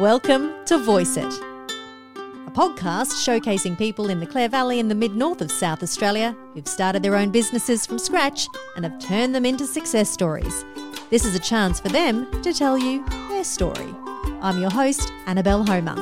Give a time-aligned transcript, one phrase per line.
[0.00, 5.14] Welcome to Voice It, a podcast showcasing people in the Clare Valley in the mid
[5.14, 9.44] north of South Australia who've started their own businesses from scratch and have turned them
[9.44, 10.64] into success stories.
[11.10, 13.94] This is a chance for them to tell you their story.
[14.40, 15.96] I'm your host, Annabelle Homer.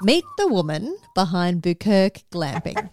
[0.00, 2.90] Meet the woman behind Bukirk Glamping.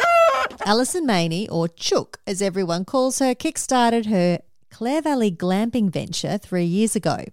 [0.66, 4.40] Alison Maney, or Chook as everyone calls her, kickstarted her
[4.72, 7.26] Clare Valley glamping venture three years ago.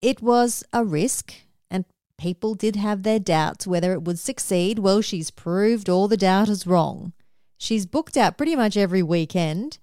[0.00, 1.34] It was a risk,
[1.70, 1.84] and
[2.18, 4.78] people did have their doubts whether it would succeed.
[4.78, 7.12] Well, she's proved all the doubters wrong.
[7.58, 9.78] She's booked out pretty much every weekend,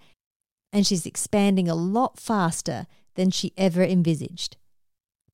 [0.72, 4.58] and she's expanding a lot faster than she ever envisaged.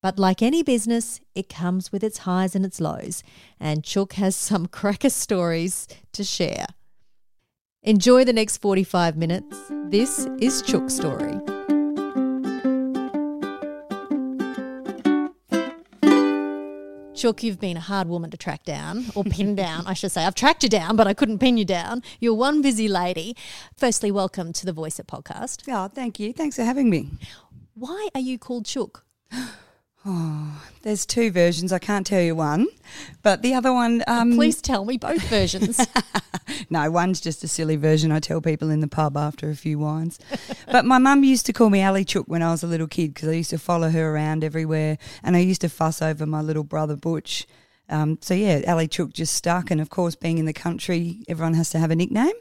[0.01, 3.23] But like any business, it comes with its highs and its lows,
[3.59, 6.65] and Chook has some cracker stories to share.
[7.83, 9.57] Enjoy the next 45 minutes.
[9.85, 11.33] This is Chook's story.
[17.15, 20.25] Chook, you've been a hard woman to track down, or pin down, I should say.
[20.25, 22.03] I've tracked you down, but I couldn't pin you down.
[22.19, 23.35] You're one busy lady.
[23.75, 25.63] Firstly, welcome to the Voice It podcast.
[25.67, 26.33] Oh, thank you.
[26.33, 27.09] Thanks for having me.
[27.73, 29.05] Why are you called Chook?
[30.03, 31.71] Oh, there's two versions.
[31.71, 32.65] I can't tell you one,
[33.21, 34.03] but the other one.
[34.07, 35.79] Um, Please tell me both versions.
[36.69, 39.79] no, one's just a silly version I tell people in the pub after a few
[39.79, 40.19] wines.
[40.71, 43.13] but my mum used to call me Ali Chook when I was a little kid
[43.13, 46.41] because I used to follow her around everywhere, and I used to fuss over my
[46.41, 47.45] little brother Butch.
[47.89, 51.53] Um, so yeah, Ali Chook just stuck, and of course, being in the country, everyone
[51.55, 52.31] has to have a nickname,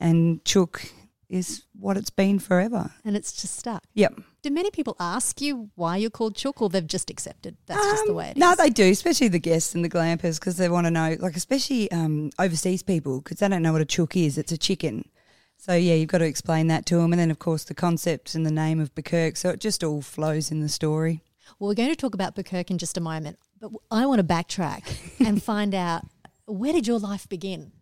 [0.00, 0.92] and Chook
[1.28, 2.90] is what it's been forever.
[3.04, 3.84] and it's just stuck.
[3.94, 4.20] Yep.
[4.42, 8.04] Do many people ask you why you're called Chook, or they've just accepted that's just
[8.04, 8.40] the Um, way it is?
[8.40, 11.34] No, they do, especially the guests and the glampers, because they want to know, like,
[11.36, 14.38] especially um, overseas people, because they don't know what a chook is.
[14.38, 15.08] It's a chicken.
[15.56, 17.12] So, yeah, you've got to explain that to them.
[17.12, 19.36] And then, of course, the concept and the name of Bukirk.
[19.36, 21.20] So it just all flows in the story.
[21.58, 24.24] Well, we're going to talk about Bukirk in just a moment, but I want to
[24.24, 24.84] backtrack
[25.26, 26.04] and find out
[26.46, 27.72] where did your life begin?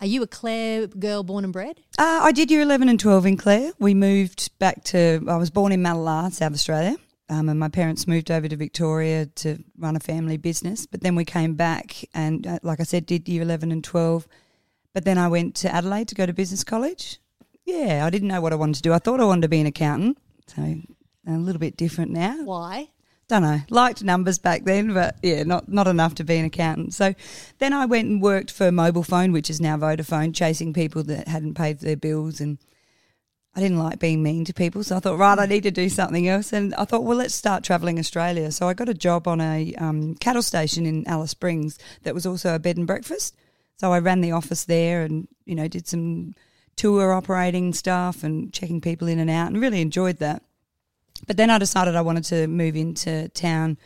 [0.00, 1.80] Are you a Clare girl born and bred?
[1.98, 3.72] Uh, I did year 11 and 12 in Clare.
[3.78, 6.96] We moved back to, I was born in Mallala, South Australia.
[7.28, 10.86] Um, and my parents moved over to Victoria to run a family business.
[10.86, 14.28] But then we came back and, uh, like I said, did year 11 and 12.
[14.92, 17.18] But then I went to Adelaide to go to business college.
[17.64, 18.92] Yeah, I didn't know what I wanted to do.
[18.92, 20.18] I thought I wanted to be an accountant.
[20.46, 20.62] So
[21.26, 22.44] a little bit different now.
[22.44, 22.90] Why?
[23.28, 23.60] Don't know.
[23.70, 26.94] Liked numbers back then, but yeah, not not enough to be an accountant.
[26.94, 27.14] So
[27.58, 31.26] then I went and worked for Mobile Phone, which is now Vodafone, chasing people that
[31.26, 32.58] hadn't paid their bills and
[33.56, 35.88] I didn't like being mean to people, so I thought, right, I need to do
[35.88, 36.52] something else.
[36.52, 38.52] And I thought, well, let's start travelling Australia.
[38.52, 42.26] So I got a job on a um, cattle station in Alice Springs that was
[42.26, 43.34] also a bed and breakfast.
[43.78, 46.34] So I ran the office there and, you know, did some
[46.76, 50.42] tour operating stuff and checking people in and out and really enjoyed that.
[51.26, 53.78] But then I decided I wanted to move into town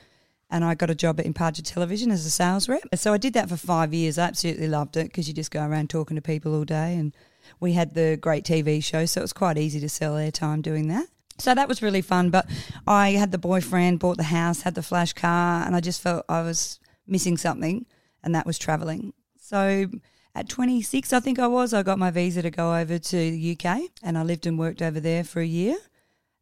[0.51, 2.83] and I got a job at Imparja Television as a sales rep.
[2.97, 4.19] So I did that for five years.
[4.19, 6.97] I absolutely loved it because you just go around talking to people all day.
[6.97, 7.15] And
[7.61, 10.89] we had the great TV show, so it was quite easy to sell airtime doing
[10.89, 11.07] that.
[11.39, 12.31] So that was really fun.
[12.31, 12.47] But
[12.87, 16.25] I had the boyfriend, bought the house, had the flash car, and I just felt
[16.29, 17.87] I was missing something,
[18.23, 19.13] and that was traveling.
[19.41, 19.87] So
[20.35, 23.57] at 26, I think I was, I got my visa to go over to the
[23.59, 25.77] UK, and I lived and worked over there for a year.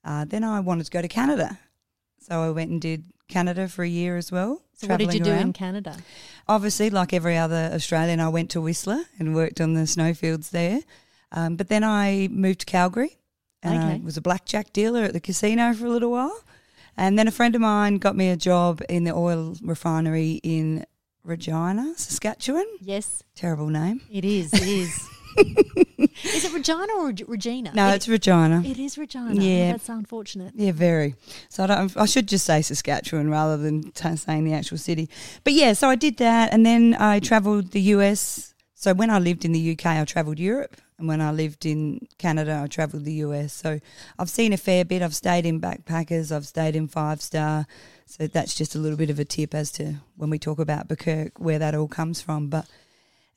[0.04, 1.59] Uh, then I wanted to go to Canada.
[2.20, 4.62] So I went and did Canada for a year as well.
[4.75, 5.54] So, what did you do in around.
[5.54, 5.97] Canada?
[6.47, 10.81] Obviously, like every other Australian, I went to Whistler and worked on the snowfields there.
[11.32, 13.19] Um, but then I moved to Calgary
[13.62, 16.44] and I was a blackjack dealer at the casino for a little while.
[16.97, 20.84] And then a friend of mine got me a job in the oil refinery in
[21.25, 22.66] Regina, Saskatchewan.
[22.81, 24.00] Yes, Terrible name.
[24.10, 24.53] it is.
[24.54, 25.08] It is.
[25.37, 27.72] is it Regina or Regina?
[27.75, 28.62] No, It- it's Regina.
[28.65, 29.34] It is Regina.
[29.41, 29.72] Yeah.
[29.72, 30.53] That's unfortunate.
[30.55, 31.15] Yeah, very.
[31.49, 35.09] So I, don't, I should just say Saskatchewan rather than t- saying the actual city.
[35.44, 38.55] But yeah, so I did that, and then I travelled the US.
[38.75, 42.06] So when I lived in the UK, I travelled Europe, and when I lived in
[42.19, 43.52] Canada, I travelled the US.
[43.52, 43.81] So
[44.19, 45.02] I've seen a fair bit.
[45.02, 46.31] I've stayed in backpackers.
[46.35, 47.67] I've stayed in five star.
[48.06, 50.88] So that's just a little bit of a tip as to when we talk about
[50.88, 52.49] Bukirk, where that all comes from.
[52.49, 52.67] But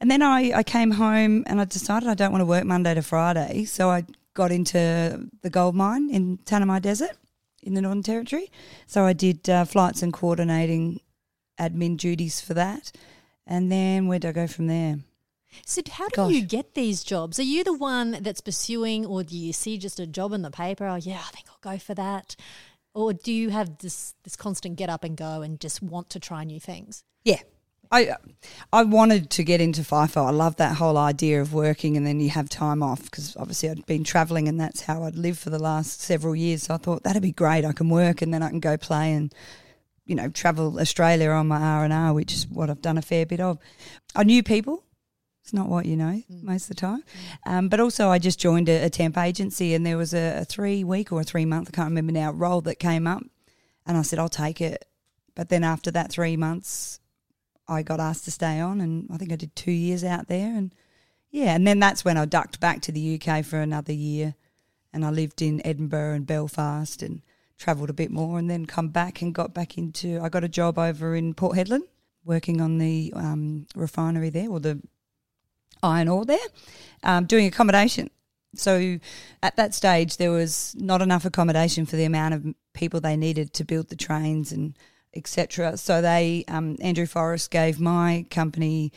[0.01, 2.95] and then I, I came home and I decided I don't want to work Monday
[2.95, 3.65] to Friday.
[3.65, 4.03] So I
[4.33, 7.11] got into the gold mine in Tanami Desert
[7.61, 8.51] in the Northern Territory.
[8.87, 11.01] So I did uh, flights and coordinating
[11.59, 12.91] admin duties for that.
[13.45, 14.97] And then where do I go from there?
[15.65, 16.31] So, how do Gosh.
[16.31, 17.37] you get these jobs?
[17.37, 20.49] Are you the one that's pursuing, or do you see just a job in the
[20.51, 20.87] paper?
[20.87, 22.37] Oh, yeah, I think I'll go for that.
[22.93, 26.21] Or do you have this this constant get up and go and just want to
[26.21, 27.03] try new things?
[27.25, 27.41] Yeah.
[27.91, 28.15] I
[28.71, 30.25] I wanted to get into FIFO.
[30.25, 33.69] I love that whole idea of working and then you have time off because obviously
[33.69, 36.63] I'd been travelling and that's how I'd lived for the last several years.
[36.63, 37.65] So I thought that'd be great.
[37.65, 39.33] I can work and then I can go play and
[40.05, 43.01] you know travel Australia on my R and R, which is what I've done a
[43.01, 43.59] fair bit of.
[44.15, 44.83] I knew people.
[45.43, 46.43] It's not what you know mm.
[46.43, 47.03] most of the time,
[47.45, 50.45] um, but also I just joined a, a temp agency and there was a, a
[50.45, 53.23] three week or a three month I can't remember now role that came up,
[53.85, 54.85] and I said I'll take it.
[55.35, 57.00] But then after that three months,
[57.67, 60.55] I got asked to stay on, and I think I did two years out there,
[60.55, 60.73] and
[61.31, 64.35] yeah, and then that's when I ducked back to the UK for another year,
[64.93, 67.21] and I lived in Edinburgh and Belfast and
[67.57, 70.19] travelled a bit more, and then come back and got back into.
[70.21, 71.87] I got a job over in Port Hedland,
[72.25, 74.81] working on the um, refinery there or the
[75.83, 76.37] iron ore there,
[77.03, 78.09] um, doing accommodation.
[78.55, 78.99] So
[79.41, 83.53] at that stage, there was not enough accommodation for the amount of people they needed
[83.53, 84.77] to build the trains and
[85.13, 85.77] etc.
[85.77, 88.91] So they, um, Andrew Forrest gave my company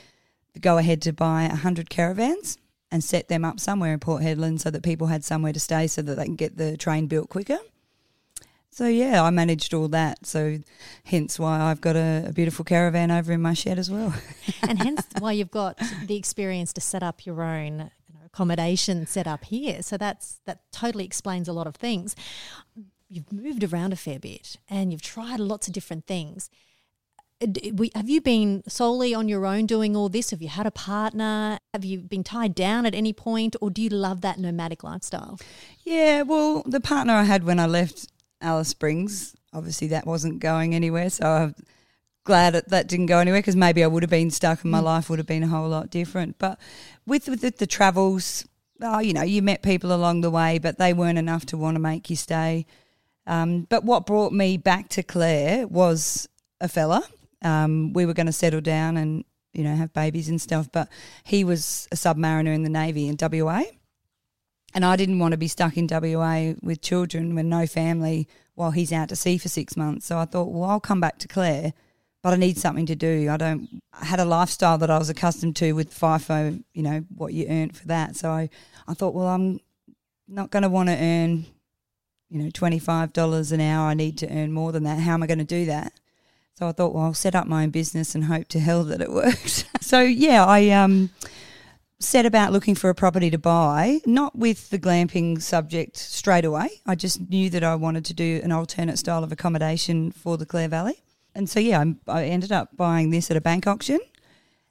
[0.53, 2.59] the go ahead to buy hundred caravans
[2.91, 5.87] and set them up somewhere in Port Hedland so that people had somewhere to stay
[5.87, 7.59] so that they can get the train built quicker.
[8.71, 10.27] So yeah, I managed all that.
[10.27, 10.59] So
[11.05, 14.15] hence why I've got a, a beautiful caravan over in my shed as well.
[14.63, 17.91] and hence why you've got the experience to set up your own
[18.25, 19.81] accommodation set up here.
[19.83, 22.17] So that's that totally explains a lot of things
[23.09, 26.51] you've moved around a fair bit and you've tried lots of different things.
[27.43, 27.47] Uh,
[27.95, 30.31] have you been solely on your own doing all this?
[30.31, 31.59] Have you had a partner?
[31.73, 35.39] Have you been tied down at any point, or do you love that nomadic lifestyle?
[35.83, 38.09] Yeah, well, the partner I had when I left
[38.41, 41.11] Alice Springs, obviously that wasn't going anywhere.
[41.11, 41.55] So I'm
[42.25, 44.81] glad that that didn't go anywhere because maybe I would have been stuck and my
[44.81, 44.85] mm.
[44.85, 46.39] life would have been a whole lot different.
[46.39, 46.59] But
[47.07, 48.47] with, with the, the travels,
[48.81, 51.75] oh, you know, you met people along the way, but they weren't enough to want
[51.77, 52.67] to make you stay.
[53.27, 56.29] Um, but what brought me back to Clare was
[56.61, 57.03] a fella.
[57.43, 60.89] Um, we were going to settle down and you know have babies and stuff, but
[61.25, 63.63] he was a submariner in the navy in WA,
[64.75, 68.73] and I didn't want to be stuck in WA with children with no family while
[68.73, 70.07] he's out to sea for six months.
[70.07, 71.73] So I thought, well, I'll come back to Clare,
[72.23, 73.29] but I need something to do.
[73.31, 77.05] I don't I had a lifestyle that I was accustomed to with FIFO, you know
[77.15, 78.17] what you earned for that.
[78.17, 78.49] So I,
[78.89, 79.61] I thought, well, I'm
[80.27, 81.47] not going to want to earn
[82.31, 84.99] you know, $25 an hour, I need to earn more than that.
[84.99, 85.93] How am I going to do that?
[86.55, 89.01] So I thought, well, I'll set up my own business and hope to hell that
[89.01, 89.65] it works.
[89.81, 91.11] so yeah, I um,
[91.99, 96.81] set about looking for a property to buy, not with the glamping subject straight away.
[96.87, 100.47] I just knew that I wanted to do an alternate style of accommodation for the
[100.47, 101.03] Clare Valley.
[101.35, 103.99] And so yeah, I, I ended up buying this at a bank auction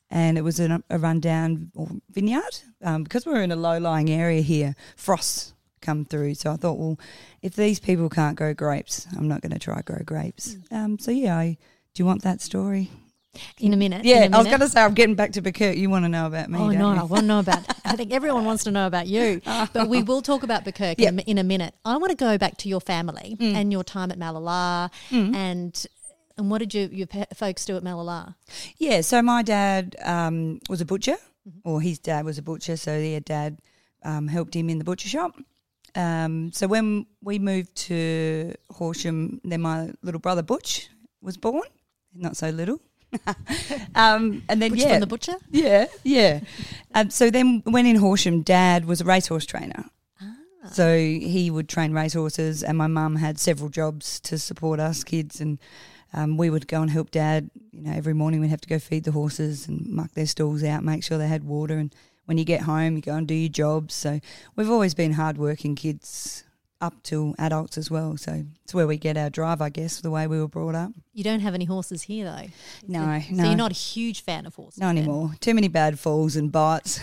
[0.10, 1.72] and it was a, a rundown
[2.12, 4.76] vineyard um, because we're in a low lying area here.
[4.96, 5.53] Frost
[5.84, 6.34] come through.
[6.36, 7.00] So I thought, well,
[7.42, 10.56] if these people can't grow grapes, I'm not going to try grow grapes.
[10.56, 10.76] Mm.
[10.76, 11.58] Um, so yeah, I,
[11.94, 12.90] do you want that story?
[13.60, 14.06] In a minute.
[14.06, 14.36] Yeah, a minute.
[14.36, 15.76] I was going to say I'm getting back to Bukirk.
[15.76, 16.60] You want to know about me?
[16.60, 17.00] Oh no, you?
[17.00, 17.66] I want to know about.
[17.86, 19.42] I think everyone wants to know about you.
[19.74, 21.14] But we will talk about Bukirk yep.
[21.14, 21.74] in, a, in, a, minute.
[21.84, 23.56] I want to go back to your family mm.
[23.56, 25.36] and your time at Mallala mm.
[25.36, 25.86] and.
[26.36, 28.34] And what did you, your folks do at Mallala?
[28.78, 31.70] Yeah, so my dad um, was a butcher, mm-hmm.
[31.70, 32.76] or his dad was a butcher.
[32.76, 33.60] So their dad
[34.04, 35.36] um, helped him in the butcher shop.
[35.96, 40.90] Um, so when we moved to Horsham, then my little brother Butch
[41.22, 41.68] was born.
[42.16, 42.80] Not so little.
[43.96, 45.36] um, and then Butch yeah, the butcher.
[45.52, 46.40] Yeah, yeah.
[46.96, 49.86] um, so then when in Horsham, Dad was a racehorse trainer.
[50.20, 50.70] Ah.
[50.72, 55.40] So he would train racehorses, and my mum had several jobs to support us kids,
[55.42, 55.60] and
[56.14, 57.50] um, we would go and help Dad.
[57.72, 60.64] You know, every morning we'd have to go feed the horses and muck their stalls
[60.64, 61.94] out, make sure they had water, and
[62.26, 63.94] when you get home, you go and do your jobs.
[63.94, 64.20] So
[64.56, 66.44] we've always been hardworking kids
[66.82, 68.18] up till adults as well.
[68.18, 70.92] So it's where we get our drive, I guess, the way we were brought up.
[71.14, 72.48] You don't have any horses here, though.
[72.88, 73.44] No, so, no.
[73.44, 74.80] So you're not a huge fan of horses.
[74.80, 75.32] Not anymore.
[75.40, 77.00] Too many bad falls and bites.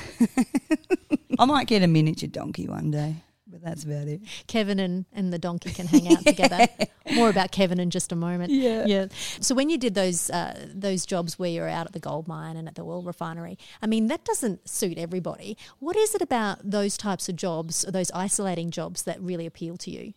[1.39, 3.17] I might get a miniature donkey one day
[3.61, 4.21] but that's about it.
[4.47, 6.69] Kevin and, and the donkey can hang out together.
[7.13, 8.53] More about Kevin in just a moment.
[8.53, 8.85] Yeah.
[8.87, 9.07] Yeah.
[9.41, 12.57] So when you did those uh, those jobs where you're out at the gold mine
[12.57, 15.57] and at the oil refinery, I mean that doesn't suit everybody.
[15.79, 19.91] What is it about those types of jobs, those isolating jobs, that really appeal to
[19.91, 20.15] you?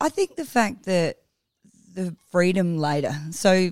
[0.00, 1.18] I think the fact that
[1.94, 3.14] the freedom later.
[3.30, 3.70] So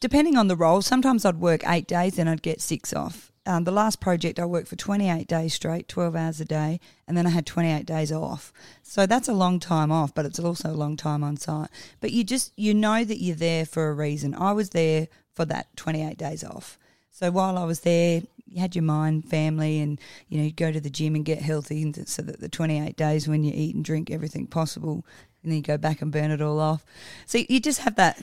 [0.00, 3.27] depending on the role, sometimes I'd work eight days and I'd get six off.
[3.48, 7.16] Um, the last project I worked for 28 days straight, 12 hours a day, and
[7.16, 8.52] then I had 28 days off.
[8.82, 11.70] So that's a long time off, but it's also a long time on site.
[11.98, 14.34] But you just, you know that you're there for a reason.
[14.34, 16.78] I was there for that 28 days off.
[17.10, 20.70] So while I was there, you had your mind, family, and you know, you go
[20.70, 23.82] to the gym and get healthy, so that the 28 days when you eat and
[23.82, 25.06] drink everything possible,
[25.42, 26.84] and then you go back and burn it all off.
[27.24, 28.22] So you just have that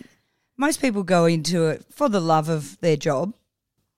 [0.56, 3.34] most people go into it for the love of their job,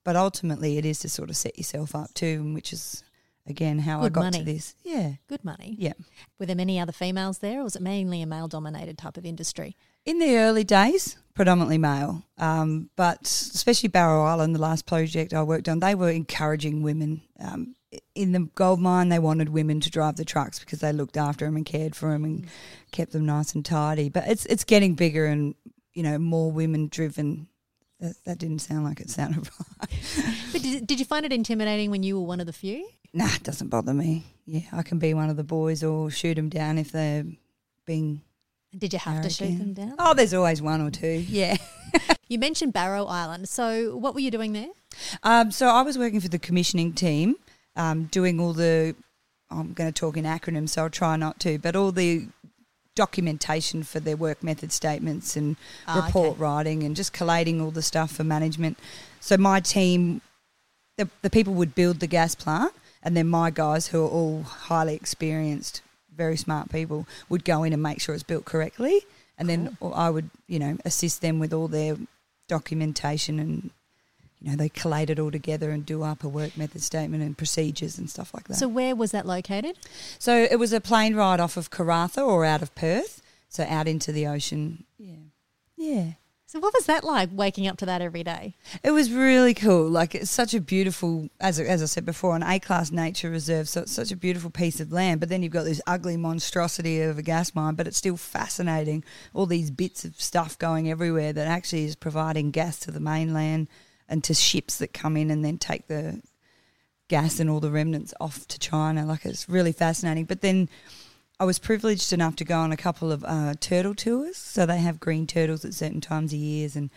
[0.07, 3.03] but ultimately it is to sort of set yourself up too, which is
[3.45, 4.39] again how I Good got money.
[4.39, 4.73] to this.
[4.85, 5.75] Yeah, Good money.
[5.77, 5.91] yeah.
[6.39, 9.25] Were there many other females there, or was it mainly a male dominated type of
[9.25, 9.75] industry?
[10.05, 15.43] In the early days, predominantly male, um, but especially Barrow Island, the last project I
[15.43, 17.19] worked on, they were encouraging women.
[17.37, 17.75] Um,
[18.15, 21.43] in the gold mine, they wanted women to drive the trucks because they looked after
[21.43, 22.47] them and cared for them and
[22.93, 24.07] kept them nice and tidy.
[24.07, 25.53] But it's it's getting bigger and
[25.93, 27.49] you know more women driven.
[27.99, 29.49] That, that didn't sound like it sounded
[29.79, 29.89] right.
[30.51, 32.87] But did, did you find it intimidating when you were one of the few?
[33.13, 34.23] Nah, it doesn't bother me.
[34.45, 37.25] Yeah, I can be one of the boys or shoot them down if they're
[37.85, 38.21] being.
[38.77, 39.95] Did you have to shoot them down?
[39.97, 41.25] Oh, there's always one or two.
[41.27, 41.57] Yeah.
[42.29, 43.47] You mentioned Barrow Island.
[43.47, 44.67] So, what were you doing there?
[45.23, 47.35] Um, so I was working for the commissioning team,
[47.75, 48.95] um, doing all the.
[49.49, 52.27] I'm going to talk in acronyms, so I'll try not to, but all the
[52.97, 55.55] documentation for their work method statements and
[55.87, 56.39] Ah, report okay.
[56.41, 58.77] writing and just collating all the stuff for management.
[59.19, 60.21] So my team,
[60.97, 62.73] the, the people would build the gas plant,
[63.03, 65.81] and then my guys, who are all highly experienced,
[66.23, 69.01] very smart people, would go in and make sure it's built correctly,
[69.37, 71.95] and then I would, you know, assist them with all their
[72.47, 73.69] documentation and.
[74.39, 77.38] You know, they collate it all together and do up a work method statement and
[77.38, 78.56] procedures and stuff like that.
[78.56, 79.77] So, where was that located?
[80.20, 83.88] So it was a plane ride off of Karratha or out of Perth, so out
[83.88, 84.86] into the ocean.
[84.98, 85.15] Yeah,
[85.75, 86.12] yeah.
[86.50, 88.56] So, what was that like waking up to that every day?
[88.84, 89.89] It was really cool.
[89.89, 93.67] Like it's such a beautiful, as as I said before, an A class nature reserve.
[93.67, 95.20] So it's such a beautiful piece of land.
[95.20, 99.03] But then you've got this ugly monstrosity of a gas mine, but it's still fascinating.
[99.34, 103.67] All these bits of stuff going everywhere that actually is providing gas to the mainland
[104.09, 106.21] and to ships that come in and then take the
[107.07, 109.05] gas and all the remnants off to China.
[109.05, 110.25] Like it's really fascinating.
[110.25, 110.69] But then
[111.39, 114.37] I was privileged enough to go on a couple of uh, turtle tours.
[114.37, 116.89] So they have green turtles at certain times of years, and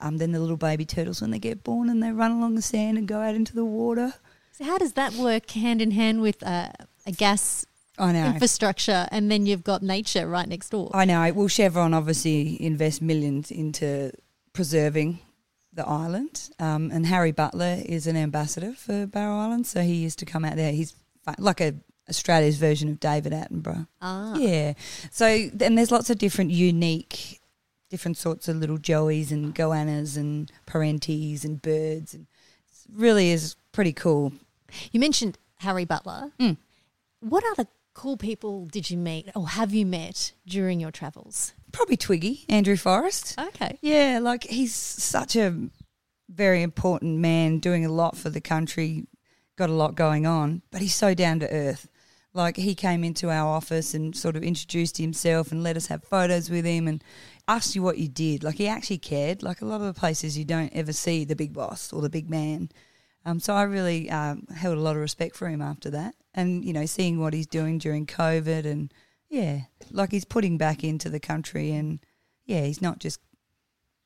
[0.00, 2.62] um, then the little baby turtles when they get born and they run along the
[2.62, 4.14] sand and go out into the water.
[4.52, 6.70] So, how does that work hand in hand with uh,
[7.06, 7.66] a gas
[7.98, 10.90] infrastructure and then you've got nature right next door?
[10.94, 11.32] I know.
[11.32, 14.12] Well, Chevron obviously invest millions into
[14.52, 15.20] preserving
[15.74, 20.18] the island, um, and Harry Butler is an ambassador for Barrow Island, so he used
[20.20, 20.72] to come out there.
[20.72, 20.94] He's
[21.38, 21.74] like a
[22.08, 23.86] Australia's version of David Attenborough.
[24.02, 24.36] ah.
[24.36, 24.74] Yeah.
[25.10, 27.40] So and there's lots of different unique,
[27.90, 32.26] different sorts of little joeys and goannas and perenties and birds, and
[32.68, 34.32] it really is pretty cool.
[34.92, 36.32] You mentioned Harry Butler.
[36.38, 36.56] Mm.
[37.20, 41.52] What other cool people did you meet or have you met during your travels?
[41.74, 43.34] Probably Twiggy, Andrew Forrest.
[43.38, 43.78] Okay.
[43.82, 45.68] Yeah, like he's such a
[46.28, 49.06] very important man, doing a lot for the country,
[49.56, 51.88] got a lot going on, but he's so down to earth.
[52.32, 56.04] Like he came into our office and sort of introduced himself and let us have
[56.04, 57.02] photos with him and
[57.46, 58.42] asked you what you did.
[58.42, 59.42] Like he actually cared.
[59.42, 62.08] Like a lot of the places you don't ever see the big boss or the
[62.08, 62.70] big man.
[63.24, 66.64] Um, so I really um, held a lot of respect for him after that, and
[66.64, 68.92] you know, seeing what he's doing during COVID, and
[69.34, 69.60] yeah,
[69.90, 71.98] like he's putting back into the country, and
[72.46, 73.20] yeah, he's not just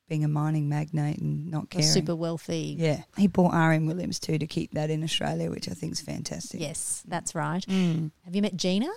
[0.07, 1.87] being a mining magnate and not Or caring.
[1.87, 2.75] super wealthy.
[2.79, 6.01] Yeah, he bought RM Williams too to keep that in Australia, which I think is
[6.01, 6.59] fantastic.
[6.59, 7.63] Yes, that's right.
[7.67, 8.11] Mm.
[8.25, 8.89] Have you met Gina?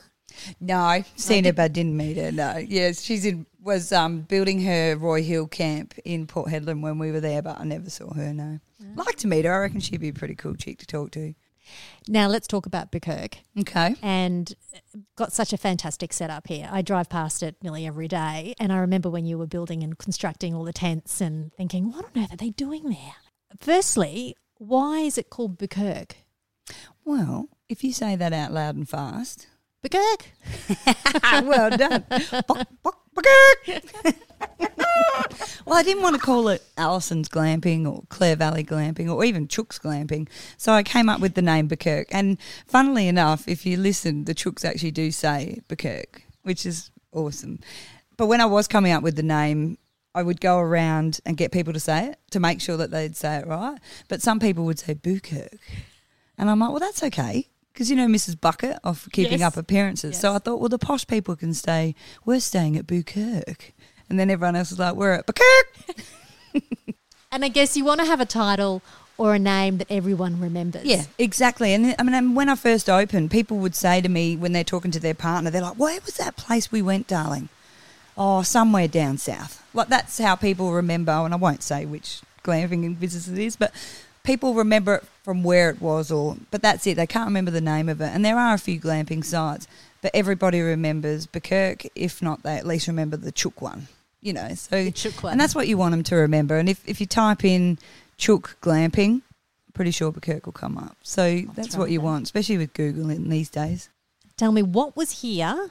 [0.58, 2.32] No, seen did- her but didn't meet her.
[2.32, 6.98] No, yes, she's in was um, building her Roy Hill camp in Port Hedland when
[6.98, 8.32] we were there, but I never saw her.
[8.32, 8.58] No,
[8.96, 9.52] like to meet her.
[9.52, 11.34] I reckon she'd be a pretty cool chick to talk to.
[12.08, 14.54] Now let's talk about Bukirk Okay, and
[15.16, 16.68] got such a fantastic setup here.
[16.70, 19.98] I drive past it nearly every day and I remember when you were building and
[19.98, 23.14] constructing all the tents and thinking, what on earth are they doing there?
[23.60, 26.12] Firstly, why is it called Bukirk?
[27.04, 29.48] well, if you say that out loud and fast,
[29.84, 30.22] Bukirk?
[31.46, 32.04] well done.
[35.64, 39.48] Well, I didn't want to call it Allison's Glamping or Clare Valley Glamping or even
[39.48, 40.28] Chook's Glamping.
[40.56, 42.06] So I came up with the name Bukirk.
[42.10, 47.60] And funnily enough, if you listen, the Chooks actually do say Bukirk, which is awesome.
[48.16, 49.78] But when I was coming up with the name,
[50.14, 53.16] I would go around and get people to say it to make sure that they'd
[53.16, 53.78] say it right.
[54.08, 55.58] But some people would say Bukirk.
[56.36, 57.48] And I'm like, well, that's okay.
[57.72, 58.38] Because you know Mrs.
[58.40, 59.42] Bucket of keeping Yes.
[59.48, 60.18] up appearances.
[60.18, 63.70] So I thought, well, the posh people can stay, we're staying at Bukirk.
[64.10, 66.04] And then everyone else was like, we're at Bukirk.
[67.32, 68.82] And I guess you want to have a title
[69.16, 70.84] or a name that everyone remembers.
[70.84, 71.72] Yeah, exactly.
[71.72, 74.64] And I mean, and when I first opened, people would say to me when they're
[74.64, 77.48] talking to their partner, they're like, where was that place we went, darling?
[78.18, 79.64] Oh, somewhere down south.
[79.72, 83.72] Like that's how people remember, and I won't say which glamping business it is, but
[84.24, 86.94] people remember it from where it was, or but that's it.
[86.96, 88.10] They can't remember the name of it.
[88.12, 89.66] And there are a few glamping sites,
[90.00, 91.88] but everybody remembers Bukirk.
[91.94, 93.88] If not, they at least remember the Chook one.
[94.20, 94.54] you know.
[94.54, 95.32] So Chook one.
[95.32, 96.56] and that's what you want them to remember.
[96.56, 97.78] And if if you type in
[98.18, 99.22] Chook glamping,
[99.74, 100.96] pretty sure Bukirk will come up.
[101.02, 102.04] So that's, what you there.
[102.06, 103.88] want, especially with Google in these days.
[104.36, 105.70] Tell me what was here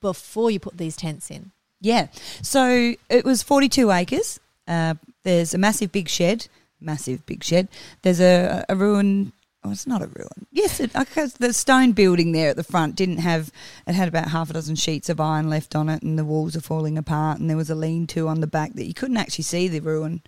[0.00, 1.50] before you put these tents in.
[1.80, 2.08] Yeah.
[2.42, 4.40] So it was 42 acres.
[4.66, 6.48] Uh, there's a massive big shed,
[6.80, 7.68] massive big shed.
[8.02, 9.32] There's a, a ruin.
[9.64, 10.46] Oh, it's not a ruin.
[10.52, 13.50] Yes, it, the stone building there at the front didn't have.
[13.86, 16.56] It had about half a dozen sheets of iron left on it, and the walls
[16.56, 17.40] are falling apart.
[17.40, 20.22] And there was a lean-to on the back that you couldn't actually see the ruin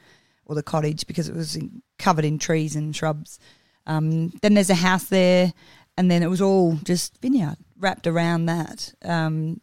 [0.45, 3.38] or the cottage because it was in, covered in trees and shrubs.
[3.87, 5.52] Um, then there's a house there,
[5.97, 8.92] and then it was all just vineyard wrapped around that.
[9.02, 9.61] Um,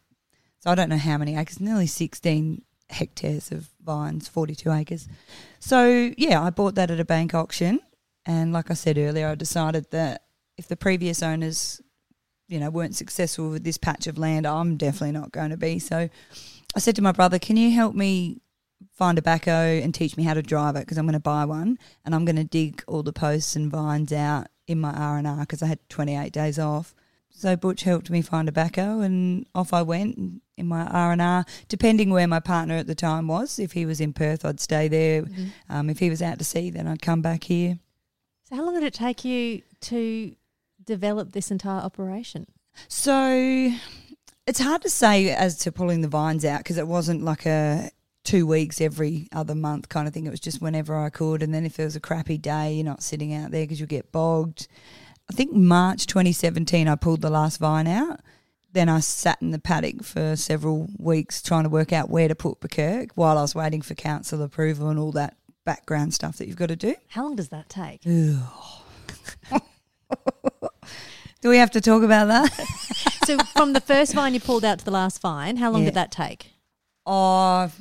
[0.60, 5.08] so I don't know how many acres, nearly 16 hectares of vines, 42 acres.
[5.60, 7.79] So, yeah, I bought that at a bank auction.
[8.25, 10.25] And like I said earlier, I decided that
[10.58, 11.82] if the previous owners,
[12.48, 15.79] you know, weren't successful with this patch of land, I'm definitely not going to be.
[15.79, 16.10] So
[16.75, 18.41] I said to my brother, can you help me
[18.94, 20.82] find a backhoe and teach me how to drive it?
[20.82, 23.72] Because I'm going to buy one and I'm going to dig all the posts and
[23.72, 26.94] vines out in my R&R because I had 28 days off.
[27.29, 31.21] So Butch helped me find a backhoe, and off I went in my R and
[31.21, 31.45] R.
[31.67, 34.87] Depending where my partner at the time was, if he was in Perth, I'd stay
[34.87, 35.25] there.
[35.69, 37.79] Um, if he was out to sea, then I'd come back here.
[38.49, 40.35] So, how long did it take you to
[40.83, 42.47] develop this entire operation?
[42.87, 43.71] So
[44.45, 47.91] it's hard to say as to pulling the vines out because it wasn't like a
[48.23, 50.25] two weeks every other month kind of thing.
[50.25, 51.41] It was just whenever I could.
[51.41, 53.85] And then if there was a crappy day, you're not sitting out there because you
[53.85, 54.67] get bogged.
[55.29, 58.21] I think March 2017, I pulled the last vine out.
[58.77, 62.36] Then I sat in the paddock for several weeks trying to work out where to
[62.36, 66.46] put Bukirk while I was waiting for council approval and all that background stuff that
[66.48, 66.93] you've got to do.
[67.07, 68.01] How long does that take?
[71.41, 72.51] Do we have to talk about that?
[73.25, 75.86] so, from the first vine you pulled out to the last vine, how long Yeah.
[75.88, 76.51] did that take?
[77.07, 77.72] Oh,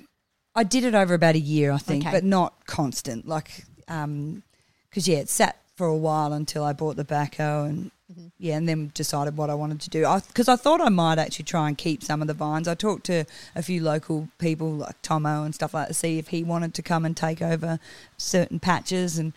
[0.54, 2.10] I did it over about a year, I think, Okay.
[2.16, 3.28] but not constant.
[3.28, 4.44] Like, um,
[4.88, 7.90] because yeah, it sat for a while until I bought the backhoe and
[8.38, 10.06] yeah, and then decided what I wanted to do.
[10.28, 12.68] Because I, thought I might actually try and keep some of the vines.
[12.68, 16.18] I talked to a few local people like Tomo and stuff like that to see
[16.18, 17.78] if he wanted to come and take over
[18.16, 19.32] certain patches and.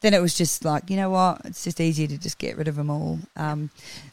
[0.00, 1.40] Then it was just like, you know what?
[1.44, 3.18] It's just easier to just get rid of them all.
[3.34, 3.70] Um,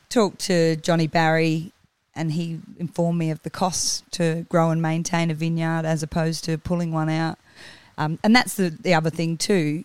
[0.10, 1.74] talked to Johnny Barry
[2.16, 6.44] and he informed me of the costs to grow and maintain a vineyard as opposed
[6.46, 7.38] to pulling one out.
[8.00, 9.84] Um, and that's the, the other thing too.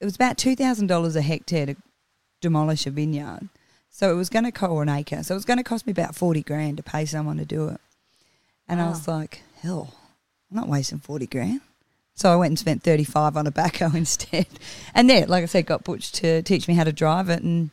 [0.00, 1.76] It was about two thousand dollars a hectare to
[2.40, 3.48] demolish a vineyard,
[3.90, 5.22] so it was going to cost an acre.
[5.22, 7.68] So it was going to cost me about forty grand to pay someone to do
[7.68, 7.80] it.
[8.68, 9.94] And I was like, hell,
[10.50, 11.60] I'm not wasting forty grand.
[12.14, 14.46] So I went and spent thirty five on a backhoe instead.
[14.94, 17.42] And there, like I said, got Butch to teach me how to drive it.
[17.42, 17.70] And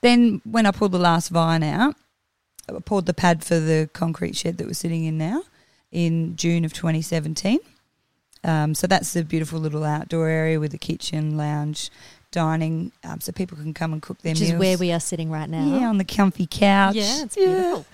[0.00, 1.96] then when I pulled the last vine out,
[2.68, 5.42] I poured the pad for the concrete shed that we're sitting in now
[5.92, 7.58] in June of 2017.
[8.42, 11.90] Um, so that's the beautiful little outdoor area with the kitchen, lounge,
[12.34, 14.52] dining, um, so people can come and cook their Which meals.
[14.54, 15.64] is where we are sitting right now.
[15.78, 16.96] yeah, on the comfy couch.
[16.96, 17.86] Yeah, it's beautiful.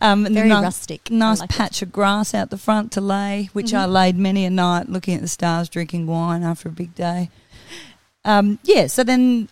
[0.00, 1.10] Um, and Very the ni- rustic.
[1.10, 1.56] Nice like it.
[1.56, 3.92] patch of grass out the front to lay, which I Mhm.
[3.92, 7.30] laid many a night looking at the stars, drinking wine after a big day.
[8.24, 9.48] Um, yeah, so then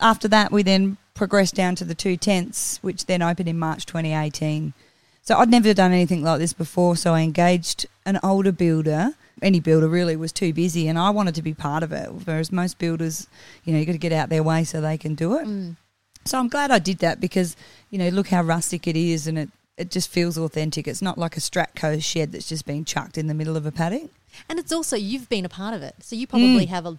[0.00, 3.86] after that, we then progressed down to the two tents, which then opened in March
[3.86, 4.74] 2018.
[5.22, 9.14] So I'd never done anything like this before, so I engaged an older builder.
[9.42, 12.08] Any builder really was too busy, and I wanted to be part of it.
[12.24, 13.26] Whereas most builders,
[13.64, 15.46] you know, you got to get out their way so they can do it.
[15.46, 15.76] Mm.
[16.24, 17.56] So I'm glad I did that because,
[17.90, 19.48] you know, look how rustic it is and it,
[19.78, 20.86] it just feels authentic.
[20.88, 23.72] It's not like a Stratco shed that's just been chucked in the middle of a
[23.72, 24.10] paddock.
[24.48, 25.94] And it's also, you've been a part of it.
[26.00, 26.68] So, you probably Mm.
[26.70, 26.98] have a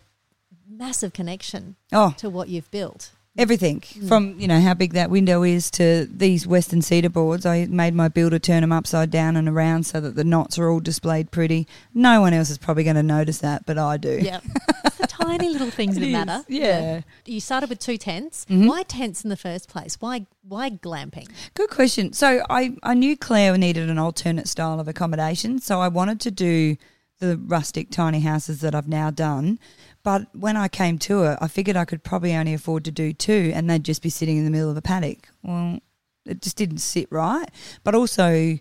[0.68, 3.12] massive connection Oh, to what you've built.
[3.40, 7.46] Everything from, you know, how big that window is to these Western cedar boards.
[7.46, 10.70] I made my builder turn them upside down and around so that the knots are
[10.70, 11.68] all displayed pretty.
[11.94, 14.20] No one else is probably going to notice that, but I do.
[14.22, 14.42] Yeah.
[14.86, 16.44] it's the tiny little things that matter.
[16.48, 17.02] yeah.
[17.26, 18.46] You started with two tents.
[18.50, 18.68] Mhm.
[18.68, 19.98] Why tents in the first place?
[20.00, 21.28] Why why glamping?
[21.54, 22.12] Good question.
[22.14, 26.32] So I, I knew Clare needed an alternate style of accommodation, so I wanted to
[26.32, 26.76] do
[27.20, 29.60] the rustic tiny houses that I've now done.
[30.04, 33.14] But when I came to it, I figured I could probably only afford to do
[33.14, 35.28] two, and they'd just be sitting in the middle of a paddock.
[35.44, 35.80] Well,
[36.26, 37.50] it just didn't sit right.
[37.84, 38.58] But also,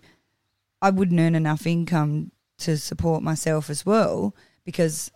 [0.81, 5.11] I wouldn't earn enough income to support myself as well because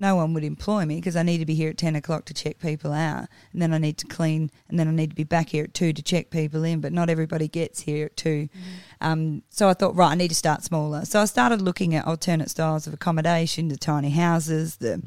[0.00, 2.34] no one would employ me because I need to be here at 10 o'clock to
[2.34, 3.26] check people out.
[3.52, 4.50] And then I need to clean.
[4.68, 6.80] And then I need to be back here at 2 to check people in.
[6.80, 8.48] But not everybody gets here at 2.
[9.00, 11.04] Um, so I thought, right, I need to start smaller.
[11.04, 15.02] So I started looking at alternate styles of accommodation, the tiny houses, the,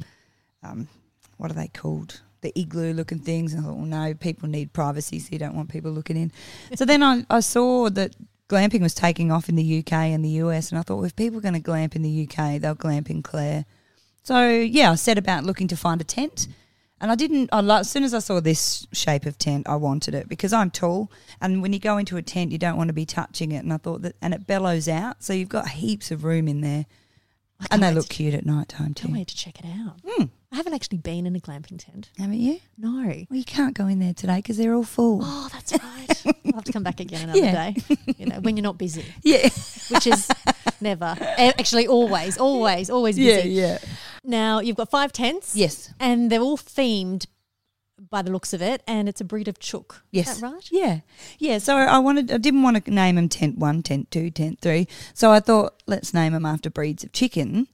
[0.62, 0.88] um,
[1.36, 2.20] what are they called?
[2.40, 3.52] The igloo looking things.
[3.52, 6.32] And I thought, well, no, people need privacy, so you don't want people looking in.
[6.74, 8.14] so then I, I saw that
[8.48, 11.16] glamping was taking off in the UK and the US, and I thought, well, if
[11.16, 13.64] people are going to glamp in the UK, they'll glamp in Clare.
[14.22, 16.46] So yeah, I set about looking to find a tent,
[17.00, 17.48] and I didn't.
[17.52, 20.52] I lo- as soon as I saw this shape of tent, I wanted it because
[20.52, 23.50] I'm tall, and when you go into a tent, you don't want to be touching
[23.52, 23.64] it.
[23.64, 26.60] And I thought that, and it bellows out, so you've got heaps of room in
[26.60, 26.86] there,
[27.70, 29.08] and they look cute at night time too.
[29.08, 29.96] Can't wait to check it out.
[30.06, 30.24] Hmm.
[30.52, 32.10] I haven't actually been in a glamping tent.
[32.18, 32.60] Haven't you?
[32.76, 33.04] No.
[33.06, 35.20] Well, you can't go in there today because they're all full.
[35.22, 36.22] Oh, that's right.
[36.46, 37.70] I'll have to come back again another Yeah.
[37.70, 37.76] day.
[38.18, 39.48] You know, when you're not busy, Yeah,
[39.88, 40.28] which is
[40.80, 41.16] never.
[41.18, 43.48] A- Actually, always, always, always busy.
[43.50, 43.78] yeah, yeah.
[44.24, 45.56] Now you've got five tents.
[45.56, 47.26] Yes, and they're all themed
[48.10, 50.02] by the looks of it, and it's a breed of chook.
[50.10, 50.32] Yes.
[50.32, 50.68] Is that right?
[50.70, 51.00] Yeah,
[51.38, 51.58] yeah.
[51.58, 54.86] So I wanted, I didn't want to name them tent one, tent two, tent three.
[55.14, 57.68] So I thought let's name them after breeds of chicken.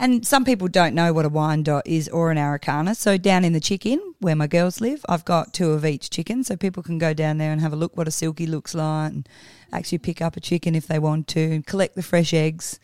[0.00, 2.96] And some people don't know what a Wyandotte is or an Araucana.
[2.96, 6.42] So down in the chicken where my girls live, I've got two of each chicken,
[6.42, 9.12] so people can go down there and have a look what a silky looks like,
[9.12, 9.28] and
[9.74, 12.80] actually pick up a chicken if they want to, and collect the fresh eggs.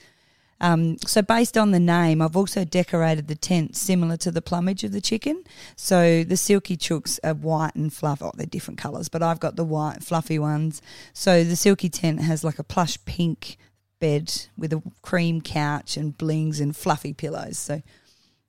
[0.60, 4.84] Um, so based on the name, I've also decorated the tent similar to the plumage
[4.84, 5.42] of the chicken.
[5.74, 8.20] So the silky chooks are white and fluff.
[8.20, 10.82] Oh, they're different colours, but I've got the white fluffy ones.
[11.14, 13.56] So the silky tent has like a plush pink
[13.98, 17.58] bed with a cream couch and blings and fluffy pillows.
[17.58, 17.82] So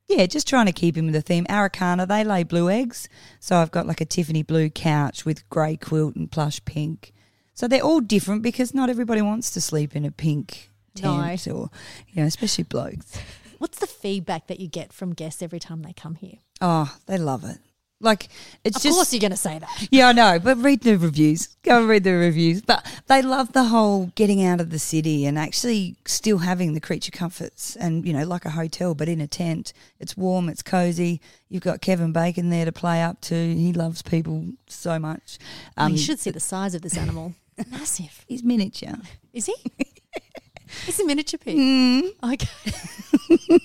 [0.07, 1.45] yeah, just trying to keep him with the theme.
[1.49, 3.09] Araucana, they lay blue eggs.
[3.39, 7.13] So I've got like a Tiffany blue couch with grey quilt and plush pink.
[7.53, 10.69] So they're all different because not everybody wants to sleep in a pink
[11.01, 11.17] No.
[11.21, 11.69] tent or,
[12.07, 13.19] you know, especially blokes.
[13.57, 16.37] What's the feedback that you get from guests every time they come here?
[16.61, 17.57] Oh, they love it.
[17.99, 18.29] Like
[18.63, 19.87] it's Of just course, you're going to say that.
[19.91, 21.47] yeah, I know, but read the reviews.
[21.63, 22.61] Go and read the reviews.
[22.61, 26.79] But they love the whole getting out of the city and actually still having the
[26.79, 29.73] creature comforts and, you know, like a hotel, but in a tent.
[29.99, 31.21] It's warm, it's cozy.
[31.49, 33.33] You've got Kevin Bacon there to play up to.
[33.35, 35.39] He loves people so much.
[35.75, 37.33] Oh, you should see the size of this animal.
[37.71, 38.23] Massive.
[38.27, 38.97] He's miniature.
[39.33, 39.55] Is he?
[40.85, 41.57] He's a miniature pig?
[41.57, 43.57] Mm, Okay.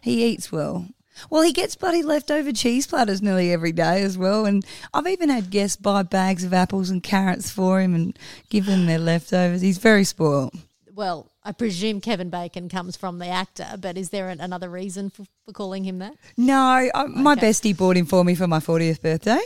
[0.00, 0.86] he eats well.
[1.28, 4.46] Well, he gets bloody leftover cheese platters nearly every day as well.
[4.46, 8.66] And I've even had guests buy bags of apples and carrots for him and give
[8.66, 9.60] them their leftovers.
[9.60, 10.54] He's very spoiled.
[10.94, 15.08] Well, I presume Kevin Bacon comes from the actor, but is there an, another reason
[15.10, 16.14] for, for calling him that?
[16.36, 17.48] No, I, my Okay.
[17.48, 19.40] bestie bought him for me for my 40th birthday.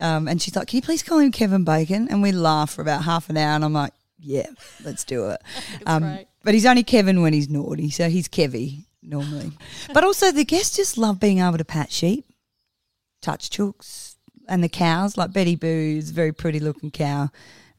[0.00, 2.08] Um, and she's like, Can you please call him Kevin Bacon?
[2.08, 3.54] And we laugh for about half an hour.
[3.54, 4.46] And I'm like, Yeah,
[4.84, 5.40] let's do it.
[5.86, 7.90] Um, but he's only Kevin when he's naughty.
[7.90, 9.52] So he's Kevy normally.
[9.92, 12.26] but also, the guests just love being able to pat sheep,
[13.22, 14.16] touch chooks,
[14.48, 15.16] and the cows.
[15.16, 17.30] Like Betty Boo is a very pretty looking cow,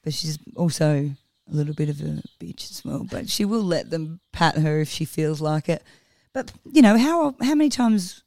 [0.04, 1.12] but she's also
[1.52, 3.06] a little bit of a bitch as well.
[3.10, 5.84] But she will let them pat her if she feels like it.
[6.34, 8.24] But you know how how many times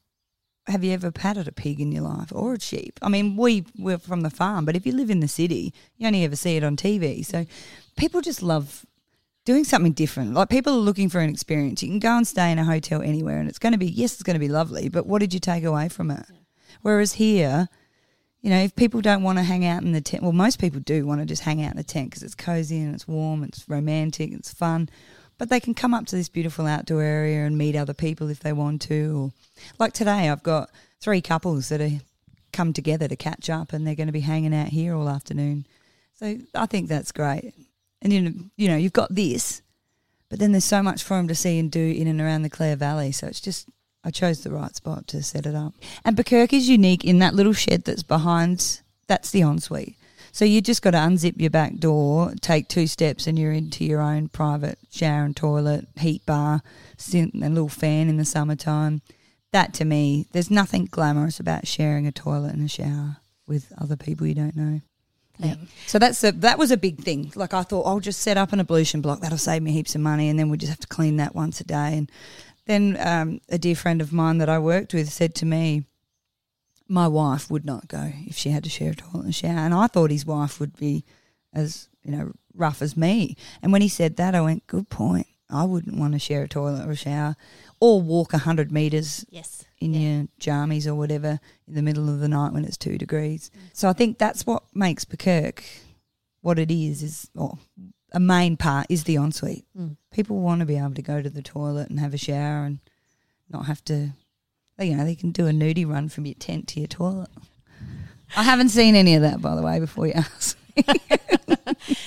[0.67, 2.99] have you ever patted a pig in your life or a sheep?
[3.03, 6.07] I mean, we we're from the farm, but if you live in the city, you
[6.07, 7.25] only ever see it on TV.
[7.25, 7.47] So
[7.97, 8.85] people just love
[9.45, 10.35] doing something different.
[10.35, 11.83] Like people are looking for an experience.
[11.83, 14.15] You can go and stay in a hotel anywhere, and it's going to be yes,
[14.15, 14.89] it's going to be lovely.
[14.89, 16.27] But what did you take away from it?
[16.83, 17.69] Whereas here.
[18.45, 20.81] You know, if people don't want to hang out in the tent, well, most people
[20.81, 23.45] do want to just hang out in the tent because it's cozy and it's warm,
[23.45, 24.89] it's romantic, it's fun.
[25.39, 28.41] But they can come up to this beautiful outdoor area and meet other people if
[28.41, 29.17] they want to.
[29.17, 29.33] Or
[29.79, 32.01] like today, I've got three couples that are
[32.53, 35.67] come together to catch up, and they're going to be hanging out here all afternoon.
[36.15, 37.55] So I think that's great.
[38.03, 39.63] And you know, you know, you've got this,
[40.29, 42.51] but then there's so much for them to see and do in and around the
[42.51, 43.13] Clare Valley.
[43.13, 43.69] So it's just
[44.05, 45.75] I chose the right spot to set it up.
[46.05, 48.83] And Bukirk is unique in that little shed that's behind.
[49.07, 49.97] That's the ensuite.
[50.33, 53.85] So you just got to unzip your back door, take two steps, and you're into
[53.85, 56.63] your own private shower and toilet, heat bar,
[57.15, 59.03] a little fan in the summertime.
[59.53, 63.97] That to me, there's nothing glamorous about sharing a toilet and a shower with other
[63.97, 64.81] people you don't know.
[65.49, 65.57] Yeah.
[65.87, 67.33] So that's a, that was a big thing.
[67.35, 69.21] Like I thought, I'll just set up an ablution block.
[69.21, 71.61] That'll save me heaps of money, and then we just have to clean that once
[71.61, 71.97] a day.
[71.97, 72.11] And
[72.67, 75.85] then um, a dear friend of mine that I worked with said to me,
[76.89, 79.75] "My wife would not go if she had to share a toilet and shower." And
[79.75, 81.05] I thought his wife would be
[81.53, 83.37] as you know rough as me.
[83.63, 85.27] And when he said that, I went, "Good point.
[85.51, 87.37] I wouldn't want to share a toilet or a shower,
[87.79, 89.65] or walk a hundred meters Yes.
[89.83, 90.01] In Yeah.
[90.01, 93.51] your jammies or whatever in the middle of the night when it's two degrees.
[93.73, 95.63] So I think that's what makes Bukirk
[96.41, 97.03] what it is.
[97.03, 97.59] Is or
[98.13, 99.65] a main part is the ensuite.
[99.79, 99.97] Mm.
[100.11, 102.79] People want to be able to go to the toilet and have a shower and
[103.51, 104.11] not have to.
[104.79, 107.29] You know, they can do a nudie run from your tent to your toilet.
[108.37, 109.79] I haven't seen any of that, by the way.
[109.79, 110.59] Before you ask,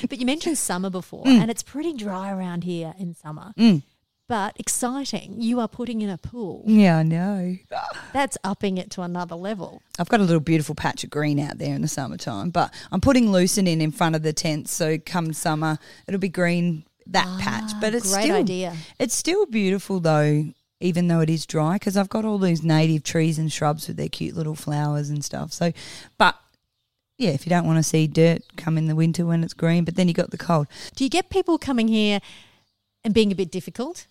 [0.10, 1.42] But you mentioned summer before, Mm.
[1.42, 3.54] and it's pretty dry around here in summer.
[3.58, 3.84] Mm.
[4.28, 5.36] But exciting.
[5.42, 6.64] You are putting in a pool.
[6.66, 7.58] Yeah, I know.
[8.14, 9.82] That's upping it to another level.
[10.00, 13.02] I've got a little beautiful patch of green out there in the summertime, but I'm
[13.02, 17.28] putting lucerne in in front of the tent, so come summer it'll be green that
[17.40, 17.72] patch.
[17.80, 18.74] But it's Ah, Great still idea.
[19.00, 20.46] it's still beautiful though,
[20.80, 23.98] even though it is dry, because I've got all these native trees and shrubs with
[23.98, 25.54] their cute little flowers and stuff.
[25.54, 25.72] So,
[26.18, 26.36] but
[27.18, 29.86] yeah, if you don't want to see dirt, come in the winter when it's green.
[29.86, 30.68] But then you got the cold.
[30.96, 32.20] Do you get people coming here
[33.06, 34.08] and being a bit difficult?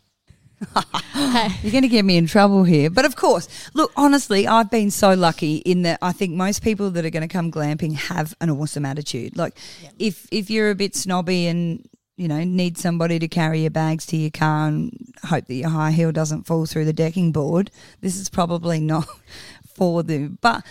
[1.63, 2.91] You're going to get me in trouble here.
[2.91, 6.91] But of course, look, honestly, I've been so lucky in that I think most people
[6.91, 9.37] that are going to come glamping have an awesome attitude.
[9.37, 9.57] Like
[9.99, 11.87] if if you're a bit snobby and
[12.17, 15.71] you know need somebody to carry your bags to your car and hope that your
[15.71, 19.07] high heel doesn't fall through the decking board, this is probably not
[19.75, 20.39] for them.
[20.41, 20.65] But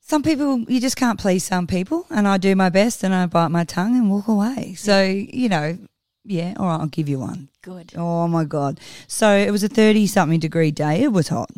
[0.00, 3.26] some people you just can't please some people and I do my best and I
[3.26, 4.74] bite my tongue and walk away.
[4.74, 5.78] So, you know,
[6.26, 7.48] yeah, all right, I'll give you one.
[7.62, 7.92] Good.
[7.96, 8.80] Oh my god!
[9.06, 11.02] So it was a thirty something degree day.
[11.02, 11.50] It was hot,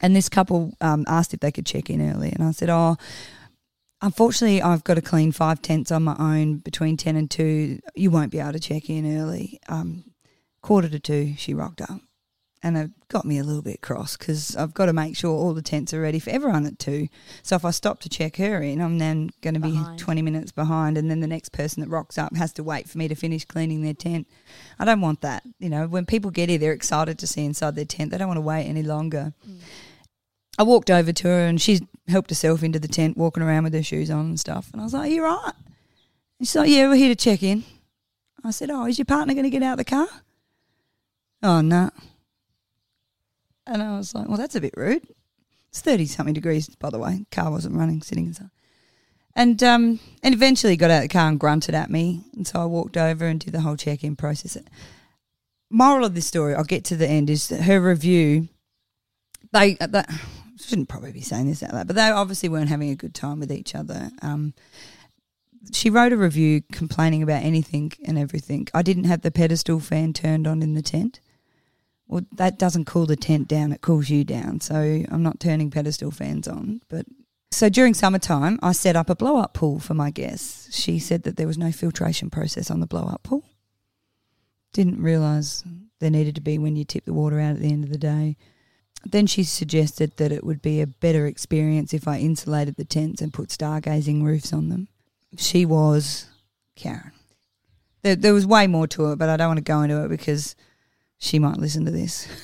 [0.00, 2.96] and this couple um, asked if they could check in early, and I said, "Oh,
[4.00, 7.80] unfortunately, I've got to clean five tents on my own between ten and two.
[7.94, 10.04] You won't be able to check in early." Um,
[10.62, 12.00] quarter to two, she rocked up,
[12.62, 15.52] and it got me a little bit cross because I've got to make sure all
[15.52, 17.08] the tents are ready for everyone at two.
[17.42, 19.98] So if I stop to check her in, I'm then going to be Behind.
[19.98, 22.98] twenty minutes behind, and then the next person that rocks up has to wait for
[22.98, 24.28] me to finish cleaning their tent.
[24.78, 25.42] I don't want that.
[25.58, 28.10] You know, when people get here, they're excited to see inside their tent.
[28.10, 29.34] They don't want to wait any longer.
[29.48, 29.58] Mm.
[30.58, 33.74] I walked over to her and she's helped herself into the tent, walking around with
[33.74, 34.70] her shoes on and stuff.
[34.72, 35.52] And I was like, "You right?"
[36.38, 37.64] And she's like, "Yeah, we're here to check in."
[38.44, 40.08] I said, "Oh, is your partner going to get out of the car?"
[41.42, 41.90] Oh no.
[43.66, 45.06] And I was like, "Well, that's a bit rude."
[45.68, 47.24] It's thirty something degrees, by the way.
[47.30, 48.50] Car wasn't running, sitting inside.
[49.34, 52.60] And um, and eventually got out of the car and grunted at me, and so
[52.60, 54.58] I walked over and did the whole check-in process.
[55.70, 58.48] Moral of this story, I'll get to the end, is that her review.
[59.52, 60.10] They, uh, that
[60.58, 63.40] shouldn't probably be saying this out loud, but they obviously weren't having a good time
[63.40, 64.10] with each other.
[64.20, 64.52] Um,
[65.72, 68.68] she wrote a review complaining about anything and everything.
[68.74, 71.20] I didn't have the pedestal fan turned on in the tent.
[72.08, 74.60] Well, that doesn't cool the tent down; it cools you down.
[74.60, 77.06] So I'm not turning pedestal fans on, but
[77.52, 80.74] so during summertime, I set up a blow up pool for my guests.
[80.74, 83.44] She said that there was no filtration process on the blow up pool.
[84.72, 85.62] Didn't realise
[86.00, 87.98] there needed to be when you tip the water out at the end of the
[87.98, 88.36] day.
[89.04, 93.20] Then she suggested that it would be a better experience if I insulated the tents
[93.20, 94.88] and put stargazing roofs on them.
[95.36, 96.26] She was
[96.74, 97.12] Karen.
[98.02, 100.08] There, there was way more to it, but I don't want to go into it
[100.08, 100.56] because
[101.22, 102.28] she might listen to this.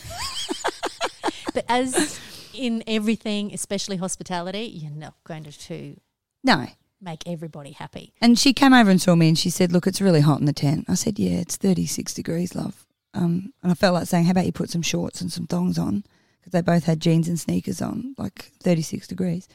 [1.55, 2.21] But as
[2.55, 5.97] in everything, especially hospitality, you're not going to, to
[6.45, 6.67] No,
[7.01, 8.12] make everybody happy.
[8.21, 10.47] And she came over and saw me and she said, Look, it's really hot in
[10.47, 10.85] the tent.
[10.88, 12.87] I said, Yeah, it's 36 degrees, love.
[13.12, 15.79] Um, and I felt like saying, How about you put some shorts and some thongs
[15.79, 16.05] on?
[16.38, 19.49] Because they both had jeans and sneakers on, like 36 degrees.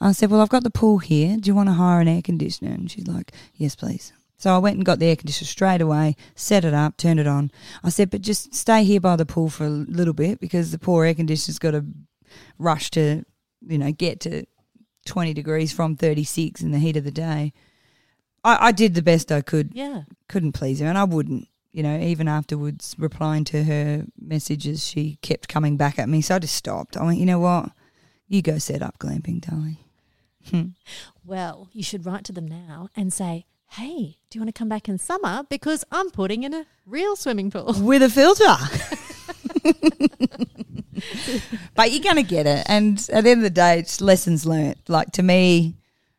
[0.00, 1.36] I said, Well, I've got the pool here.
[1.38, 2.70] Do you want to hire an air conditioner?
[2.70, 4.14] And she's like, Yes, please.
[4.40, 7.26] So I went and got the air conditioner straight away, set it up, turned it
[7.26, 7.50] on.
[7.84, 10.78] I said, But just stay here by the pool for a little bit because the
[10.78, 11.84] poor air conditioner's got to
[12.58, 13.22] rush to,
[13.60, 14.46] you know, get to
[15.04, 17.52] 20 degrees from 36 in the heat of the day.
[18.42, 19.72] I, I did the best I could.
[19.74, 20.04] Yeah.
[20.26, 21.46] Couldn't please her, and I wouldn't.
[21.70, 26.22] You know, even afterwards, replying to her messages, she kept coming back at me.
[26.22, 26.96] So I just stopped.
[26.96, 27.72] I went, you know what?
[28.26, 29.76] You go set up glamping, darling.
[31.22, 34.68] Well, you should write to them now and say, hey, do you want to come
[34.68, 35.44] back in summer?
[35.48, 37.74] Because I'm putting in a real swimming pool.
[37.80, 38.56] With a filter.
[41.76, 42.66] but you're going to get it.
[42.68, 44.78] And at the end of the day, it's lessons learnt.
[44.88, 45.76] Like to me,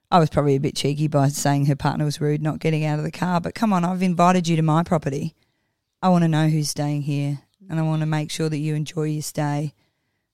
[0.09, 2.99] I was probably a bit cheeky by saying her partner was rude not getting out
[2.99, 3.41] of the car.
[3.41, 5.35] But come on, I've invited you to my property.
[6.01, 8.75] I want to know who's staying here and I want to make sure that you
[8.75, 9.73] enjoy your stay.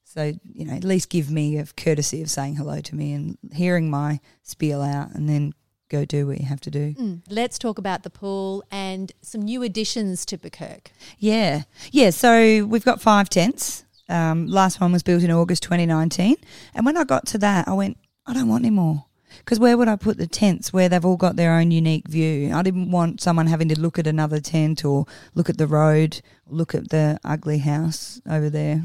[0.03, 3.37] So, you know, at least give me a courtesy of saying hello to me and
[3.53, 5.53] hearing my spiel out and then
[5.89, 6.93] go do what you have to do.
[6.93, 7.21] Mm.
[7.29, 10.87] Let's talk about the pool and some new additions to Bukirk.
[11.17, 11.63] Yeah.
[11.91, 12.09] Yeah.
[12.11, 13.85] So we've got five tents.
[14.09, 16.35] Um, last one was built in August 2019.
[16.73, 19.05] And when I got to that, I went, I don't want any more.
[19.39, 22.53] Because where would I put the tents where they've all got their own unique view?
[22.53, 26.21] I didn't want someone having to look at another tent or look at the road,
[26.47, 28.83] look at the ugly house over there,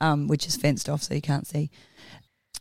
[0.00, 1.70] um, which is fenced off so you can't see.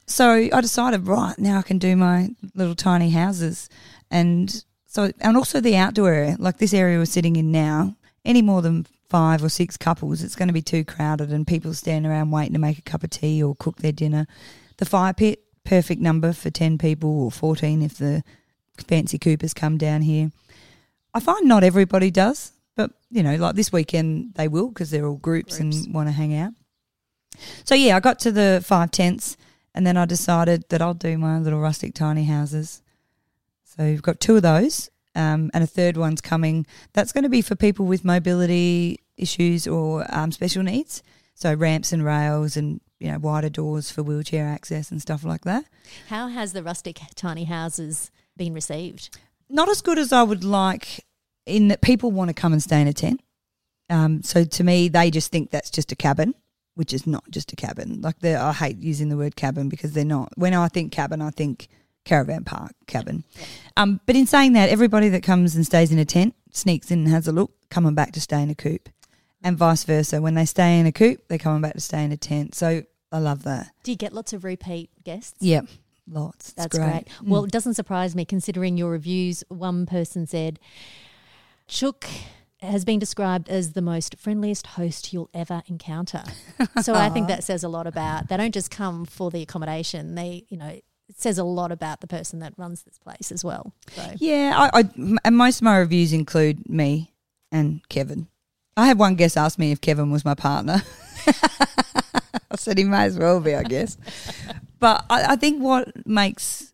[0.07, 3.69] So I decided, right, now I can do my little tiny houses.
[4.11, 8.41] And so, and also the outdoor area, like this area we're sitting in now, any
[8.41, 12.11] more than five or six couples, it's going to be too crowded and people standing
[12.11, 14.27] around waiting to make a cup of tea or cook their dinner.
[14.77, 18.23] The fire pit, perfect number for 10 people or 14 if the
[18.87, 20.31] fancy coopers come down here.
[21.13, 22.51] I find not everybody does.
[22.75, 25.85] But you know, like this weekend they will because they're all groups, Groups.
[25.85, 26.51] and want to hang out.
[27.63, 29.37] So yeah, I got to the five tents,
[29.75, 32.81] and then I decided that I'll do my little rustic tiny houses.
[33.63, 36.65] So we've got two of those, um, and a third one's coming.
[36.93, 41.03] That's going to be for people with mobility issues or um, special needs.
[41.35, 45.41] So ramps and rails, and you know wider doors for wheelchair access and stuff like
[45.41, 45.65] that.
[46.07, 49.15] How has the rustic tiny houses been received?
[49.49, 51.05] not as good as I would like
[51.45, 53.21] in that people want to come and stay in a tent.
[53.89, 56.33] Um, so to me, they just think that's just a cabin,
[56.75, 58.01] which is not just a cabin.
[58.01, 60.31] Like I hate using the word cabin because they're not.
[60.37, 61.67] When I think cabin, I think
[62.03, 63.23] caravan park cabin.
[63.75, 66.99] Um, but in saying that, everybody that comes and stays in a tent sneaks in
[66.99, 68.89] and has a look, coming back to stay in a coop,
[69.43, 70.21] and vice versa.
[70.21, 72.55] When they stay in a coop, they're coming back to stay in a tent.
[72.55, 73.71] So I love that.
[73.83, 75.35] Do you get lots of repeat guests?
[75.39, 75.67] Yep,
[76.09, 76.49] lots.
[76.49, 76.91] It's That's great.
[76.91, 77.07] great.
[77.23, 77.29] Mm.
[77.29, 79.43] Well, it doesn't surprise me considering your reviews.
[79.49, 80.59] One person said,
[81.67, 82.07] Chook
[82.65, 86.23] has been described as the most friendliest host you'll ever encounter.
[86.81, 90.15] so I think that says a lot about they don't just come for the accommodation.
[90.15, 90.83] They, you know, it
[91.17, 93.73] says a lot about the person that runs this place as well.
[93.91, 94.89] So Yeah, I, I
[95.23, 97.13] and most of my reviews include me
[97.51, 98.27] and Kevin.
[98.77, 100.81] I had one guest ask me if Kevin was my partner.
[101.27, 103.97] I said he may as well be, I guess.
[104.79, 106.73] but I, I think what makes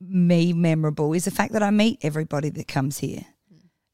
[0.00, 3.24] me memorable is the fact that I meet everybody that comes here.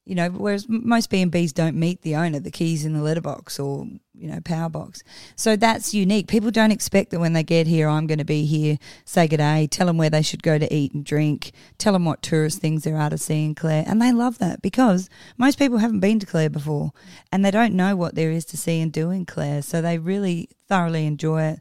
[0.07, 3.03] You know, whereas most B and B's don't meet the owner, the keys in the
[3.03, 5.03] letterbox or you know power box.
[5.35, 6.29] So that's unique.
[6.29, 9.39] People don't expect that when they get here, I'm going to be here, say good
[9.39, 12.61] day, tell them where they should go to eat and drink, tell them what tourist
[12.61, 16.01] things there are to see in Clare, and they love that because most people haven't
[16.01, 16.93] been to Clare before,
[17.33, 19.61] and they don't know what there is to see and do in Clare.
[19.61, 21.61] So they really thoroughly enjoy it.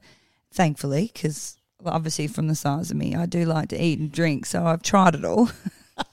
[0.53, 4.45] Thankfully, because obviously from the size of me, I do like to eat and drink,
[4.45, 5.49] so I've tried it all.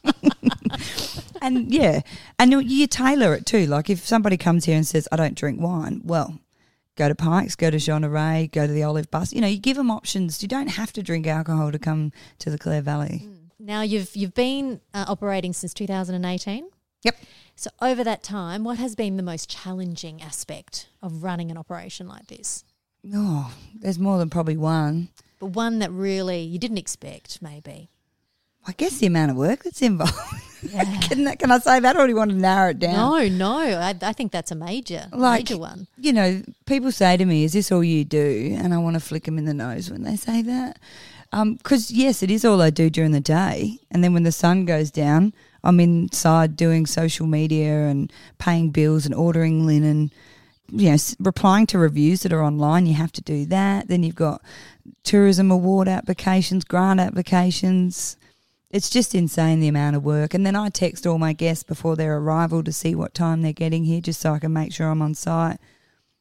[1.42, 2.00] and yeah,
[2.38, 3.66] and you- you tailor it too.
[3.66, 6.38] Like if somebody comes here and says, "I don't drink wine," well,
[6.96, 9.32] go to Pikes, go to Jeanneret, go to the Olive Bus.
[9.32, 10.40] You know, you give them options.
[10.42, 13.28] You don't have to drink alcohol to come to the Clare Valley.
[13.58, 16.68] now you've you've been uh, operating since 2018.
[17.02, 17.16] Yep.
[17.56, 22.08] So over that time, what has been the most challenging aspect of running an operation
[22.08, 22.64] like this?
[23.14, 25.08] Oh, there's more than probably one.
[25.38, 27.90] But one that really you didn't expect, maybe.
[28.66, 30.14] I guess the amount of work that's involved.
[31.02, 32.94] can, that, can I say that, or do you want to narrow it down?
[32.94, 35.88] No, no, I, I think that's a major, Like- major one.
[35.98, 39.00] you know, people say to me, "Is this all you do?" And I want to
[39.00, 40.78] flick them in the nose when they say that,
[41.32, 44.30] um, because yes, it is all I do during the day, and then when the
[44.32, 50.12] sun goes down, I'm inside doing social media and paying bills and ordering linen.
[50.74, 53.88] You know, replying to reviews that are online, you have to do that.
[53.88, 54.40] Then you've got
[55.02, 58.16] tourism award applications, grant applications.
[58.72, 60.32] It's just insane the amount of work.
[60.32, 63.52] And then I text all my guests before their arrival to see what time they're
[63.52, 65.58] getting here, just so I can make sure I'm on site.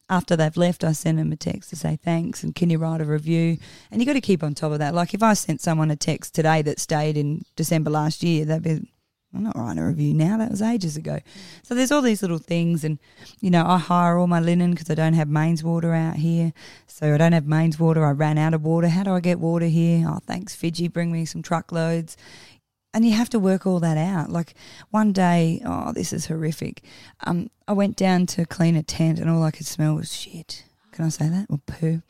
[0.10, 3.00] After they've left, I send them a text to say thanks and can you write
[3.00, 3.58] a review?
[3.90, 4.94] And you got to keep on top of that.
[4.94, 8.62] Like if I sent someone a text today that stayed in December last year, they'd
[8.62, 8.92] be,
[9.34, 10.38] I'm not writing a review now.
[10.38, 11.20] That was ages ago.
[11.64, 13.00] So there's all these little things, and
[13.40, 16.54] you know, I hire all my linen because I don't have mains water out here.
[16.88, 18.06] So I don't have mains water.
[18.06, 18.90] I ran out of water.
[18.90, 20.06] How do I get water here?
[20.08, 22.18] Oh, thanks Fiji, bring me some truckloads.
[22.94, 24.30] And you have to work all that out.
[24.30, 24.54] Like
[24.90, 26.84] one day, oh, this is horrific.
[27.26, 30.66] Um, I went down to clean a tent, and all I could smell was shit.
[30.92, 31.48] Can I say that?
[31.50, 32.02] Or poo.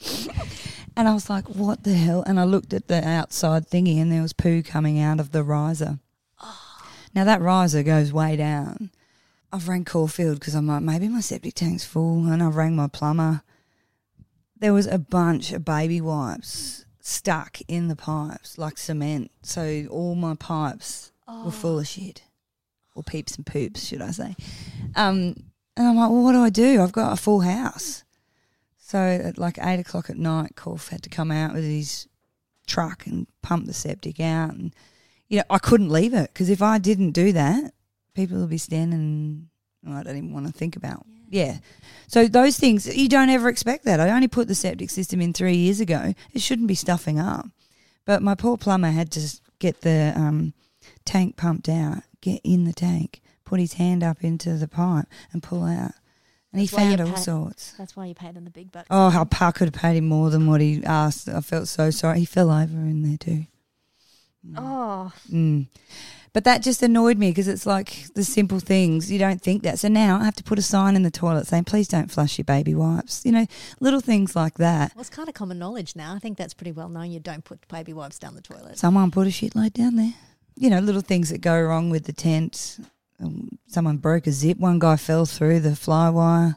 [0.97, 2.23] and I was like, what the hell?
[2.25, 5.43] And I looked at the outside thingy, and there was poo coming out of the
[5.43, 5.99] riser.
[7.13, 8.91] Now that riser goes way down.
[9.51, 12.87] I've rang Caulfield because I'm like, maybe my septic tank's full, and I've rang my
[12.87, 13.43] plumber.
[14.57, 19.31] There was a bunch of baby wipes stuck in the pipes like cement.
[19.41, 22.23] So all my pipes were full of shit,
[22.95, 24.35] or peeps and poops, should I say?
[24.95, 25.35] Um,
[25.75, 26.81] and I'm like, well, what do I do?
[26.81, 28.03] I've got a full house.
[28.77, 32.07] So at like eight o'clock at night, Corf had to come out with his
[32.67, 34.73] truck and pump the septic out, and
[35.31, 37.73] you know I couldn't leave it because if I didn't do that,
[38.13, 39.47] people would be standing.
[39.87, 41.05] oh, I don't even want to think about.
[41.29, 41.59] Yeah.
[42.07, 44.01] So those things you don't ever expect that.
[44.01, 46.13] I only put the septic system in three years ago.
[46.33, 47.47] It shouldn't be stuffing up,
[48.05, 50.53] but my poor plumber had to get the um,
[51.05, 55.41] tank pumped out, get in the tank, put his hand up into the pipe, and
[55.41, 55.93] pull out.
[56.51, 57.71] And he That's you found all pay- sorts.
[57.77, 58.87] That's why you paid them the big bucks.
[58.91, 61.29] Oh, how Pa could have paid him more than what he asked.
[61.29, 62.19] I felt so sorry.
[62.19, 63.45] He fell over in there too.
[64.57, 65.67] Oh, Mm.
[66.33, 69.79] But that just annoyed me because it's like the simple things you don't think that.
[69.79, 72.37] So now I have to put a sign in the toilet saying, "Please don't flush
[72.37, 73.45] your baby wipes." You know,
[73.81, 74.95] little things like that.
[74.95, 76.15] well, it's kind of common knowledge now.
[76.15, 77.11] I think that's pretty well known.
[77.11, 78.77] You don't put baby wipes down the toilet.
[78.79, 80.13] Someone put a shitload down there.
[80.55, 82.77] You know, little things that go wrong with the tent.
[83.21, 84.57] um, someone broke a zip.
[84.57, 86.55] One guy fell through the fly wire.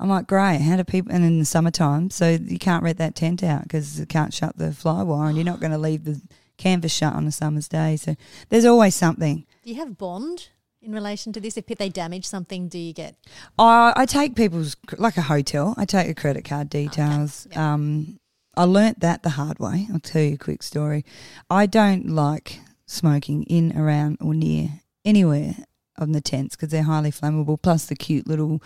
[0.00, 0.58] I'm like, great.
[0.62, 1.12] How do people?
[1.12, 4.58] And in the summertime, so you can't rent that tent out because you can't shut
[4.58, 6.20] the fly wire, and you're not going to leave the
[6.60, 7.96] canvas shut on a summer's day.
[7.96, 8.14] So
[8.50, 9.46] there's always something.
[9.64, 10.50] Do you have bond
[10.80, 11.56] in relation to this?
[11.56, 13.16] If they damage something, do you get?
[13.58, 15.74] I I take people's like a hotel.
[15.76, 17.48] I take the credit card details.
[17.50, 17.58] Yep.
[17.58, 18.20] Um,
[18.56, 19.88] I learnt that the hard way.
[19.92, 21.04] I'll tell you a quick story.
[21.48, 25.54] I don't like smoking in, around, or near anywhere
[25.98, 27.60] on the tents because they're highly flammable.
[27.60, 28.60] Plus, the cute little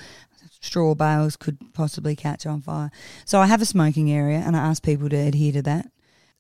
[0.61, 2.91] straw bales could possibly catch on fire.
[3.25, 5.91] So I have a smoking area, and I ask people to adhere to that.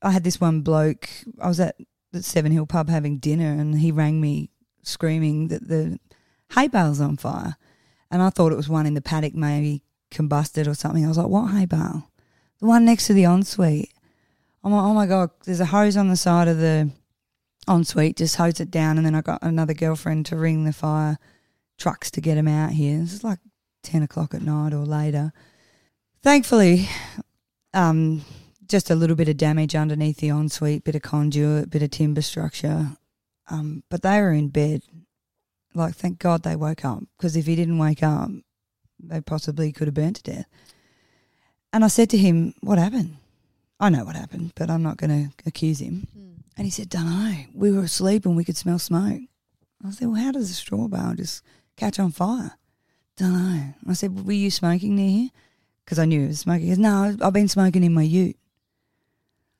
[0.04, 1.08] I had this one bloke.
[1.40, 1.76] I was at
[2.12, 4.50] the Seven Hill pub having dinner, and he rang me
[4.82, 5.98] screaming that the
[6.54, 7.56] hay bale's on fire.
[8.10, 11.04] And I thought it was one in the paddock maybe combusted or something.
[11.04, 12.10] I was like, what hay bale?
[12.60, 13.90] The one next to the ensuite.
[14.62, 16.90] I'm like, oh my God, there's a hose on the side of the
[17.66, 18.98] ensuite, just hose it down.
[18.98, 21.18] And then I got another girlfriend to ring the fire
[21.78, 22.98] trucks to get them out here.
[22.98, 23.40] This is like
[23.82, 25.32] 10 o'clock at night or later.
[26.22, 26.88] Thankfully,
[27.74, 28.22] um,
[28.68, 32.22] just a little bit of damage underneath the ensuite, bit of conduit, bit of timber
[32.22, 32.96] structure.
[33.50, 34.82] Um, but they were in bed.
[35.74, 38.30] Like, thank God they woke up because if he didn't wake up,
[38.98, 40.46] they possibly could have burnt to death.
[41.72, 43.16] And I said to him, What happened?
[43.80, 46.06] I know what happened, but I'm not going to accuse him.
[46.56, 47.34] And he said, Don't know.
[47.52, 49.22] We were asleep and we could smell smoke.
[49.84, 51.42] I said, Well, how does a straw bale just
[51.76, 52.52] catch on fire?
[53.16, 53.74] Don't know.
[53.88, 55.28] I said, Were you smoking near here?
[55.84, 56.66] Because I knew he was smoking.
[56.66, 58.36] He goes, No, I've been smoking in my ute.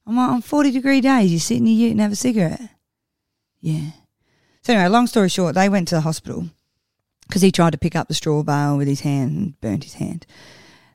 [0.07, 2.71] I'm On 40 degree days, you sit in your ute and have a cigarette?
[3.61, 3.91] Yeah.
[4.63, 6.49] So, anyway, long story short, they went to the hospital
[7.27, 9.95] because he tried to pick up the straw bale with his hand and burnt his
[9.95, 10.27] hand.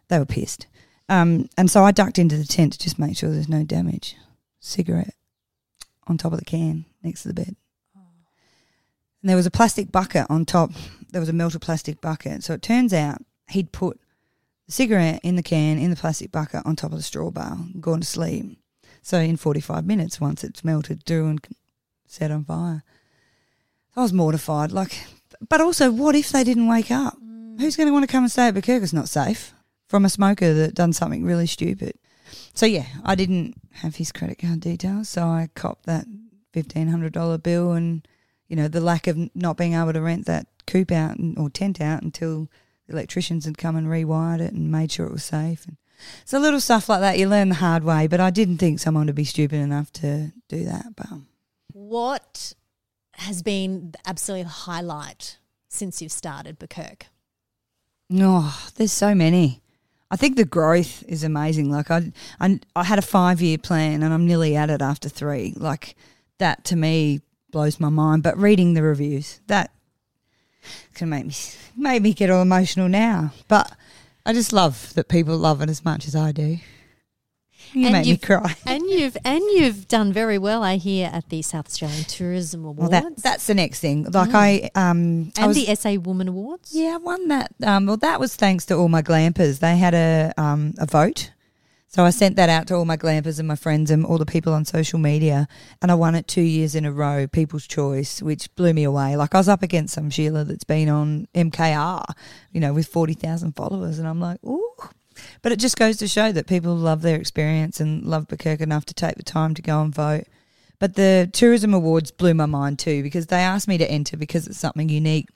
[0.08, 0.68] They were pissed.
[1.08, 4.16] Um, and so I ducked into the tent to just make sure there's no damage.
[4.60, 5.16] Cigarette
[6.08, 7.56] on top of the can next to the bed.
[7.96, 10.72] And there was a plastic bucket on top.
[11.12, 12.44] There was a melted plastic bucket.
[12.44, 14.00] So it turns out he'd put
[14.66, 17.68] the cigarette in the can in the plastic bucket on top of the straw bale
[17.80, 18.60] gone to sleep.
[19.02, 21.48] So in 45 minutes, once it's melted through and
[22.08, 22.84] set on fire.
[23.96, 24.72] I was mortified.
[24.72, 25.06] Like,
[25.48, 27.18] but also, what if they didn't wake up?
[27.22, 27.60] Mm.
[27.60, 28.84] Who's going to want to come and stay at Bukirk?
[28.84, 29.54] It's not safe
[29.88, 31.94] from a smoker that done something really stupid.
[32.54, 36.06] So yeah, I didn't have his credit card details, so I copped that
[36.54, 38.08] fifteen hundred dollar bill, and
[38.48, 41.50] you know the lack of not being able to rent that coop out and, or
[41.50, 42.48] tent out until
[42.86, 45.66] the electricians had come and rewired it and made sure it was safe.
[45.66, 45.78] And
[46.26, 48.08] so little stuff like that you learn the hard way.
[48.08, 50.96] But I didn't think someone would be stupid enough to do that.
[50.96, 51.08] But
[51.74, 52.54] What
[53.14, 55.38] has been the absolute highlight
[55.68, 57.04] since you've started Bukirk?
[58.10, 59.62] No, oh, there's so many.
[60.12, 61.70] I think the growth is amazing.
[61.70, 65.10] Like I, I, I had a five year plan, and I'm nearly at it after
[65.10, 65.54] three.
[65.56, 65.96] Like
[66.40, 67.22] that to me
[67.52, 68.24] blows my mind.
[68.24, 69.72] But reading the reviews, that
[70.96, 71.36] can make me
[71.78, 73.32] make me get all emotional now.
[73.48, 73.72] But
[74.30, 76.60] I just love that people love it as much as I do.
[77.74, 78.56] You And make me cry.
[78.68, 82.80] And you've and you've done very well, I hear, at the South Australian Tourism Awards
[82.80, 84.04] Well, that that's the next thing.
[84.04, 86.70] Like I, um, I and was- the SA Woman Awards.
[86.76, 87.52] Yeah, I won that.
[87.64, 89.62] Um, well, that was thanks to all my glampers.
[89.62, 91.32] They had a um, a vote,
[91.90, 94.26] so I sent that out to all my glampers and my friends and all the
[94.26, 95.48] people on social media,
[95.82, 99.18] and I won it two years in a row, People's Choice, which blew me away.
[99.18, 102.06] Like I was up against some Sheila that's been on MKR,
[102.52, 104.76] you know, with forty thousand followers, and I'm like, ooh.
[105.42, 108.86] But it just goes to show that people love their experience and love Bukirk enough
[108.86, 110.26] to take the time to go and vote.
[110.78, 114.48] But the tourism awards blew my mind too because they asked me to enter because
[114.48, 115.28] it's something unique.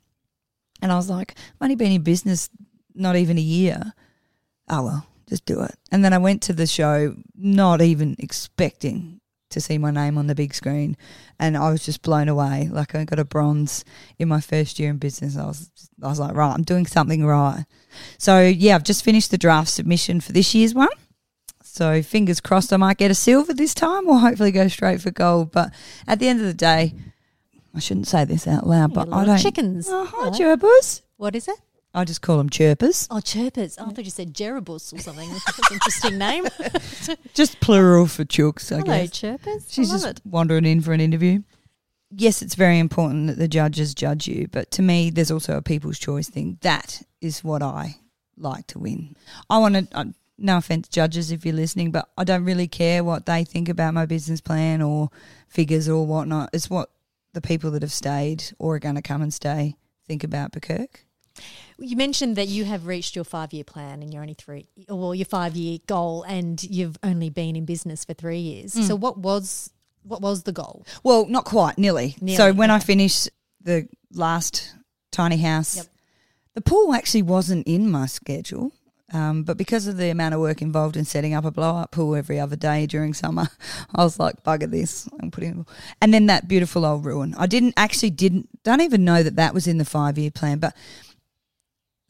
[0.81, 2.49] And I was like, I've only been in business
[2.93, 3.93] not even a year.
[4.69, 5.75] Oh, well, just do it.
[5.91, 9.19] And then I went to the show not even expecting
[9.49, 10.95] to see my name on the big screen.
[11.39, 12.69] And I was just blown away.
[12.71, 13.83] Like I got a bronze
[14.19, 15.35] in my first year in business.
[15.35, 15.71] I was,
[16.03, 17.65] I was like, right, I'm doing something right.
[18.19, 20.89] So yeah, I've just finished the draft submission for this year's one.
[21.63, 25.09] So fingers crossed I might get a silver this time or hopefully go straight for
[25.09, 25.51] gold.
[25.51, 25.73] But
[26.07, 26.93] at the end of the day,
[27.73, 29.39] I shouldn't say this out loud, but I don't.
[29.39, 29.87] chickens.
[29.89, 30.35] Oh, hi, Hello.
[31.17, 31.57] What is it?
[31.93, 33.07] I just call them chirpers.
[33.11, 33.77] Oh, chirpers.
[33.79, 35.29] Oh, I thought you said Jeribus or something.
[35.29, 36.45] That's an interesting name.
[37.35, 39.11] Just plural for chooks, I Hello, guess.
[39.11, 39.71] chirpers.
[39.71, 40.21] She's just it.
[40.25, 41.43] wandering in for an interview.
[42.09, 45.61] Yes, it's very important that the judges judge you, but to me, there's also a
[45.61, 46.57] people's choice thing.
[46.61, 47.97] That is what I
[48.37, 49.15] like to win.
[49.49, 49.87] I want to.
[49.97, 50.05] Uh,
[50.37, 53.93] no offense, judges, if you're listening, but I don't really care what they think about
[53.93, 55.09] my business plan or
[55.47, 56.49] figures or whatnot.
[56.53, 56.89] It's what
[57.33, 59.75] the people that have stayed or are going to come and stay
[60.07, 60.87] think about Bukirk.
[61.77, 65.15] You mentioned that you have reached your five year plan and you're only three, well,
[65.15, 68.73] your five year goal, and you've only been in business for three years.
[68.75, 68.83] Mm.
[68.83, 69.71] So, what was
[70.03, 70.85] what was the goal?
[71.03, 72.15] Well, not quite, nearly.
[72.19, 73.29] Nearly, so when I finished
[73.61, 74.73] the last
[75.11, 75.77] tiny house.
[75.77, 75.85] Yep.
[76.55, 78.71] The pool actually wasn't in my schedule.
[79.11, 81.91] Um, but because of the amount of work involved in setting up a blow up
[81.91, 83.47] pool every other day during summer,
[83.95, 85.07] I was like, bugger this.
[85.21, 85.67] I'm putting,
[86.01, 87.35] and then that beautiful old ruin.
[87.37, 90.57] I didn't actually didn't don't even know that that was in the five year plan.
[90.57, 90.75] But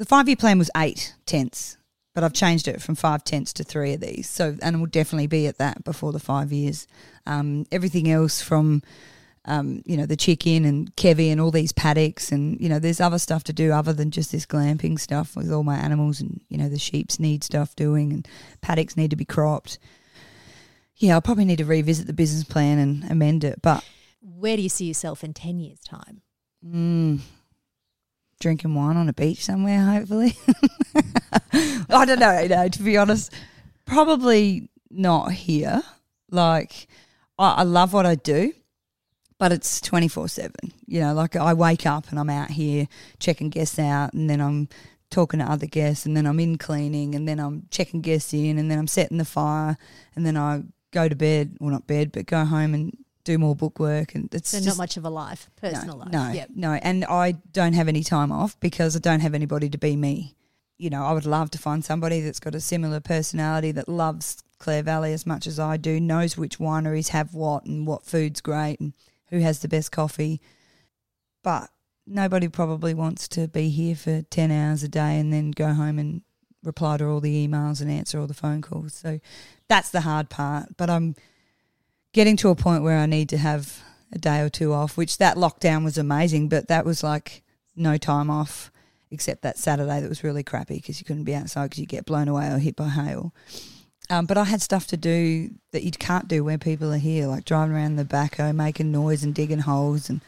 [0.04, 1.78] the five year plan was eight tents,
[2.14, 4.30] but I've changed it from five tents to three of these.
[4.30, 6.88] So and we'll definitely be at that before the five years.
[7.26, 8.82] Um, everything else from
[9.46, 13.00] um, you know, the chicken and Kevy and all these paddocks and, you know, there's
[13.00, 16.42] other stuff to do other than just this glamping stuff with all my animals and,
[16.50, 18.28] you know, the sheeps need stuff doing and
[18.62, 19.80] paddocks need to be cropped.
[20.96, 23.62] Yeah, I'll probably need to revisit the business plan and amend it.
[23.62, 23.84] But
[24.22, 26.22] where do you see yourself in 10 years' time?
[26.66, 27.20] Mm,
[28.44, 30.38] drinking wine on a beach somewhere, hopefully.
[31.90, 33.34] I don't know, no, to be honest.
[33.86, 35.82] Probably not here.
[36.30, 36.88] Like,
[37.40, 38.54] I, I love what I do
[39.44, 40.54] but it's 24 7.
[40.86, 42.88] You know, like I wake up and I'm out here
[43.20, 44.70] checking guests out, and then I'm
[45.10, 48.58] talking to other guests, and then I'm in cleaning, and then I'm checking guests in,
[48.58, 49.78] and then I'm setting the fire,
[50.16, 53.56] and then I go to bed, well, not bed, but go home and do more
[53.56, 54.16] book work.
[54.16, 56.12] And it's so just, not much of a life, personal no, life.
[56.12, 56.50] No, Yep.
[56.56, 56.74] no.
[56.74, 60.36] And I don't have any time off because I don't have anybody to be me.
[60.78, 64.44] You know, I would love to find somebody that's got a similar personality that loves
[64.60, 68.42] Clare Valley as much as I do, knows which wineries have what and what food's
[68.42, 68.94] great and
[69.28, 70.42] who has the best coffee.
[71.44, 71.70] But
[72.06, 76.00] nobody probably wants to be here for 10 hours a day and then go home
[76.00, 76.22] and
[76.64, 78.94] reply to all the emails and answer all the phone calls.
[78.94, 79.20] So
[79.68, 80.78] that's the hard part.
[80.78, 81.16] But I'm
[82.14, 85.18] getting to a point where I need to have a day or two off, which
[85.18, 87.44] that lockdown was amazing, but that was like
[87.76, 88.72] no time off
[89.12, 92.06] except that Saturday that was really crappy because you couldn't be outside because you get
[92.06, 93.34] blown away or hit by hail.
[94.10, 97.28] Um, but I had stuff to do that you can't do when people are here,
[97.28, 100.22] like driving around the backhoe, making noise and digging holes and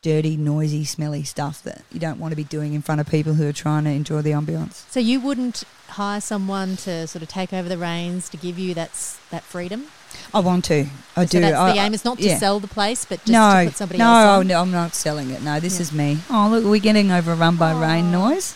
[0.00, 3.34] dirty, noisy, smelly stuff that you don't want to be doing in front of people
[3.34, 4.88] who are trying to enjoy the ambience.
[4.90, 8.74] So you wouldn't hire someone to sort of take over the reins to give you
[8.74, 8.90] that
[9.30, 9.86] that freedom.
[10.32, 10.86] I want to.
[11.16, 11.40] I so do.
[11.40, 11.94] that's I, the aim.
[11.94, 12.38] It's not to yeah.
[12.38, 14.46] sell the place, but just no, to put somebody no, else oh, on.
[14.48, 15.42] no, I'm not selling it.
[15.42, 15.82] No, this Yeah.
[15.82, 16.18] is me.
[16.30, 18.54] Oh, look, we're getting overrun by rain noise.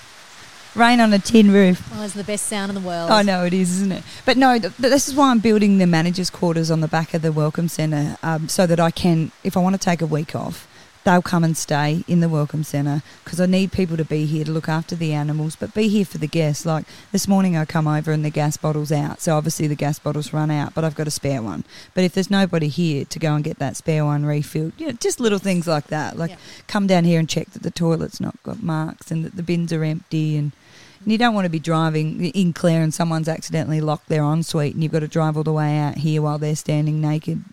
[0.74, 1.88] Rain on a tin roof.
[1.94, 3.10] Oh, it's the best sound in the world.
[3.10, 4.04] I know it is, isn't it?
[4.24, 7.22] But no, th- this is why I'm building the managers' quarters on the back of
[7.22, 10.36] the welcome centre, um, so that I can, if I want to take a week
[10.36, 10.68] off,
[11.04, 14.44] they'll come and stay in the welcome centre because I need people to be here
[14.44, 16.66] to look after the animals, but be here for the guests.
[16.66, 19.98] Like this morning, I come over and the gas bottle's out, so obviously the gas
[19.98, 21.64] bottle's run out, but I've got a spare one.
[21.94, 24.92] But if there's nobody here to go and get that spare one refilled, you know,
[24.92, 26.36] just little things like that, like Yeah.
[26.66, 29.72] come down here and check that the toilet's not got marks and that the bins
[29.72, 30.52] are empty and.
[31.00, 34.74] And you don't want to be driving in Clare and someone's accidentally locked their ensuite
[34.74, 37.44] and you've got to drive all the way out here while they're standing naked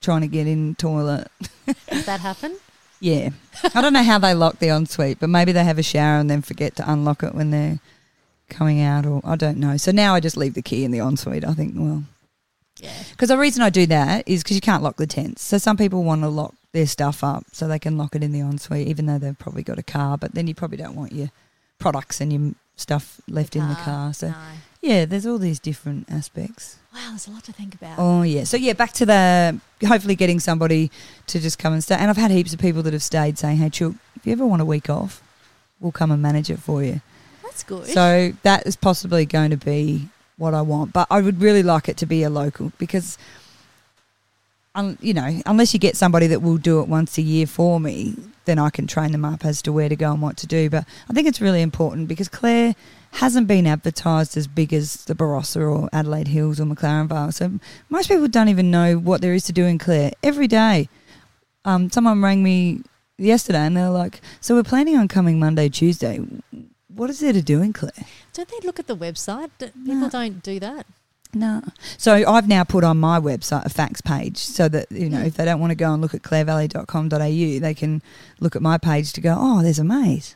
[0.00, 1.28] trying to get in the toilet.
[1.90, 2.56] Does that happen?
[3.00, 3.30] Yeah.
[3.74, 6.30] I don't know how they lock the ensuite, but maybe they have a shower and
[6.30, 7.78] then forget to unlock it when they're
[8.48, 9.76] coming out or I don't know.
[9.76, 11.44] So now I just leave the key in the ensuite.
[11.44, 12.04] I think, well,
[12.78, 12.92] Yeah.
[13.12, 15.42] because the reason I do that is because you can't lock the tents.
[15.42, 18.32] So some people want to lock their stuff up so they can lock it in
[18.32, 20.18] the ensuite, even though they've probably got a car.
[20.18, 21.30] But then you probably don't want your
[21.78, 24.12] products and your stuff left in the car.
[24.12, 24.36] So No.
[24.82, 26.76] Yeah, there's all these different aspects.
[26.94, 27.98] Wow, there's a lot to think about.
[27.98, 28.44] Oh yeah.
[28.44, 30.90] So yeah, back to the hopefully getting somebody
[31.28, 31.96] to just come and stay.
[31.96, 34.46] And I've had heaps of people that have stayed saying, "Hey, Chook, if you ever
[34.46, 35.22] want a week off,
[35.80, 37.00] we'll come and manage it for you."
[37.42, 37.86] That's good.
[37.86, 41.88] So that is possibly going to be what I want, but I would really like
[41.88, 43.18] it to be a local because,
[44.74, 47.78] um, you know, unless you get somebody that will do it once a year for
[47.78, 48.16] me,
[48.50, 50.68] then I can train them up as to where to go and what to do.
[50.68, 52.74] But I think it's really important because Clare
[53.12, 57.30] hasn't been advertised as big as the Barossa or Adelaide Hills or McLaren Vale.
[57.30, 57.52] So
[57.88, 60.88] most people don't even know what there is to do in Clare every day.
[61.64, 62.82] Um, someone rang me
[63.18, 66.18] yesterday and they're like, "So we're planning on coming Monday, Tuesday.
[66.88, 67.92] What is there to do in Clare?"
[68.32, 69.50] don't they look at the website?
[69.58, 70.08] People No.
[70.08, 70.86] don't do that.
[71.32, 71.62] No.
[71.96, 75.26] So I've now put on my website a facts page so that, you know, Mm.
[75.26, 78.02] if they don't want to go and look at clarevalley.com.au, they can
[78.40, 80.34] look at my page to go, oh, there's a maze.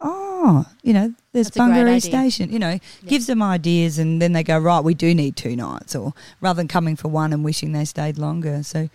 [0.00, 2.00] Oh, you know, there's That's Bungaree.
[2.00, 2.52] Station.
[2.52, 2.70] You know,
[3.02, 3.08] Yeah.
[3.08, 6.58] gives them ideas and then they go, right, we do need two nights or rather
[6.58, 8.62] than coming for one and wishing they stayed longer.
[8.62, 8.88] So,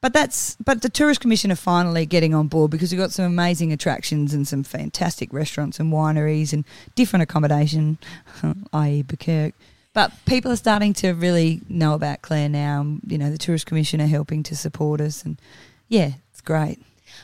[0.00, 3.24] but that's, but the Tourist Commission are finally getting on board because we've got some
[3.24, 6.64] amazing attractions and some fantastic restaurants and wineries and
[6.94, 7.98] different accommodation,
[8.72, 9.02] i.e.
[9.02, 9.52] Bukirk.
[9.92, 12.98] But people are starting to really know about Clare now.
[13.06, 15.40] You know, the Tourist Commission are helping to support us, and
[15.88, 16.80] yeah, it's great.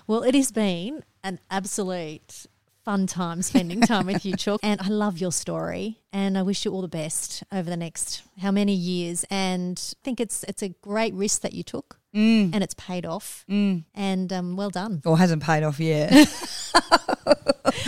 [0.07, 2.47] Well, it has been an absolute
[2.87, 4.61] fun time spending time with you, Chook.
[4.63, 8.23] And I love your story, and I wish you all the best over the next
[8.41, 9.25] how many years.
[9.29, 12.51] And I think it's it's a great risk that you took, Mm.
[12.55, 13.45] and it's paid off.
[13.51, 13.85] Mm.
[13.95, 15.03] And um, well done.
[15.05, 16.11] Or hasn't paid off yet.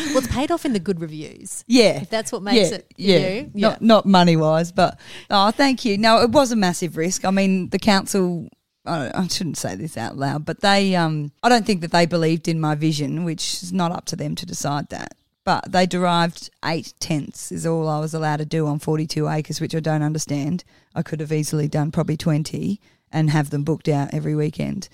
[0.09, 1.65] Well, it's paid off in the good reviews.
[1.67, 2.03] yeah.
[2.03, 3.29] If that's what makes yeah, it yeah.
[3.29, 3.51] you.
[3.55, 4.99] Not not money wise, but
[5.31, 5.97] oh, thank you.
[5.97, 7.25] No, it was a massive risk.
[7.25, 8.49] I mean, the council.
[8.89, 10.97] I, shouldn't say this out loud, but they.
[10.97, 14.17] Um, I don't think that they believed in my vision, which is not up to
[14.17, 15.15] them to decide that.
[15.45, 19.61] But they derived eight tenths is all I was allowed to do on forty-two acres,
[19.61, 20.65] which I don't understand.
[20.95, 22.81] I could have easily done probably twenty
[23.11, 24.89] and have them booked out every weekend.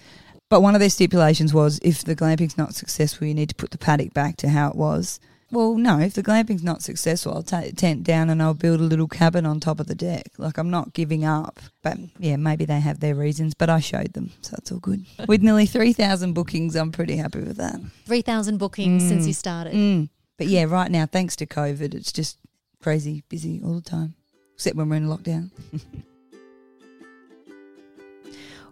[0.51, 3.71] But one of their stipulations was if the glamping's not successful, you need to put
[3.71, 5.19] the paddock back to how it was.
[5.55, 8.81] Well, no, if the glamping's not successful, I'll take the tent down and I'll build
[8.81, 10.27] a little cabin on top of the deck.
[10.37, 11.61] Like, I'm not giving up.
[11.83, 15.05] But yeah, maybe they have their reasons, but I showed them, so it's all good.
[15.29, 17.79] With nearly 3,000 bookings, I'm pretty happy with that.
[18.07, 19.09] 3,000 bookings Mm.
[19.09, 19.75] since you started.
[19.75, 20.09] Mm.
[20.39, 22.39] But yeah, right now, thanks to COVID, it's just
[22.83, 24.15] crazy busy all the time,
[24.55, 25.51] except when we're in lockdown.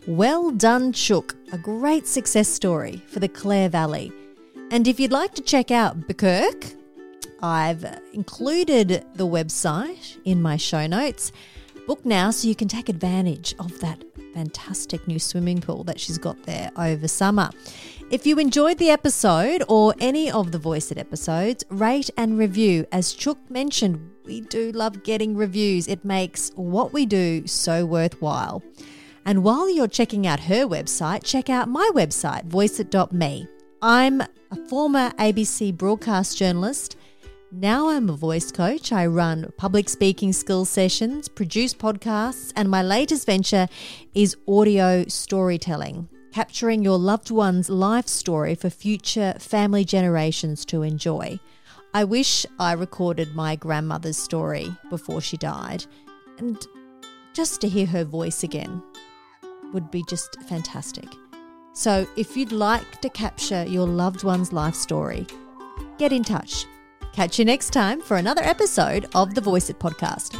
[0.06, 1.36] Well done, Chook.
[1.52, 4.12] A great success story for the Clare Valley.
[4.72, 6.74] And if you'd like to check out Bukirk,
[7.42, 11.30] I've included the website in my show notes.
[11.86, 14.02] Book now so you can take advantage of that
[14.32, 17.50] fantastic new swimming pool that she's got there over summer.
[18.10, 22.86] If you enjoyed the episode or any of the Voice It episodes, rate and review.
[22.92, 25.86] As Chook mentioned, we do love getting reviews.
[25.86, 28.62] It makes what we do so worthwhile.
[29.26, 33.48] And while you're checking out her website, check out my website, voiceit.me.
[33.84, 36.94] I'm a former ABC broadcast journalist.
[37.50, 38.92] Now I'm a voice coach.
[38.92, 43.66] I run public speaking skills sessions, produce podcasts, and my latest venture
[44.14, 51.40] is audio storytelling, capturing your loved one's life story for future family generations to enjoy.
[51.92, 55.84] I wish I recorded my grandmother's story before she died,
[56.38, 56.56] and
[57.34, 58.80] just to hear her voice again
[59.72, 61.08] would be just fantastic.
[61.74, 65.26] So, if you'd like to capture your loved one's life story,
[65.98, 66.66] get in touch.
[67.12, 70.38] Catch you next time for another episode of the Voice It podcast.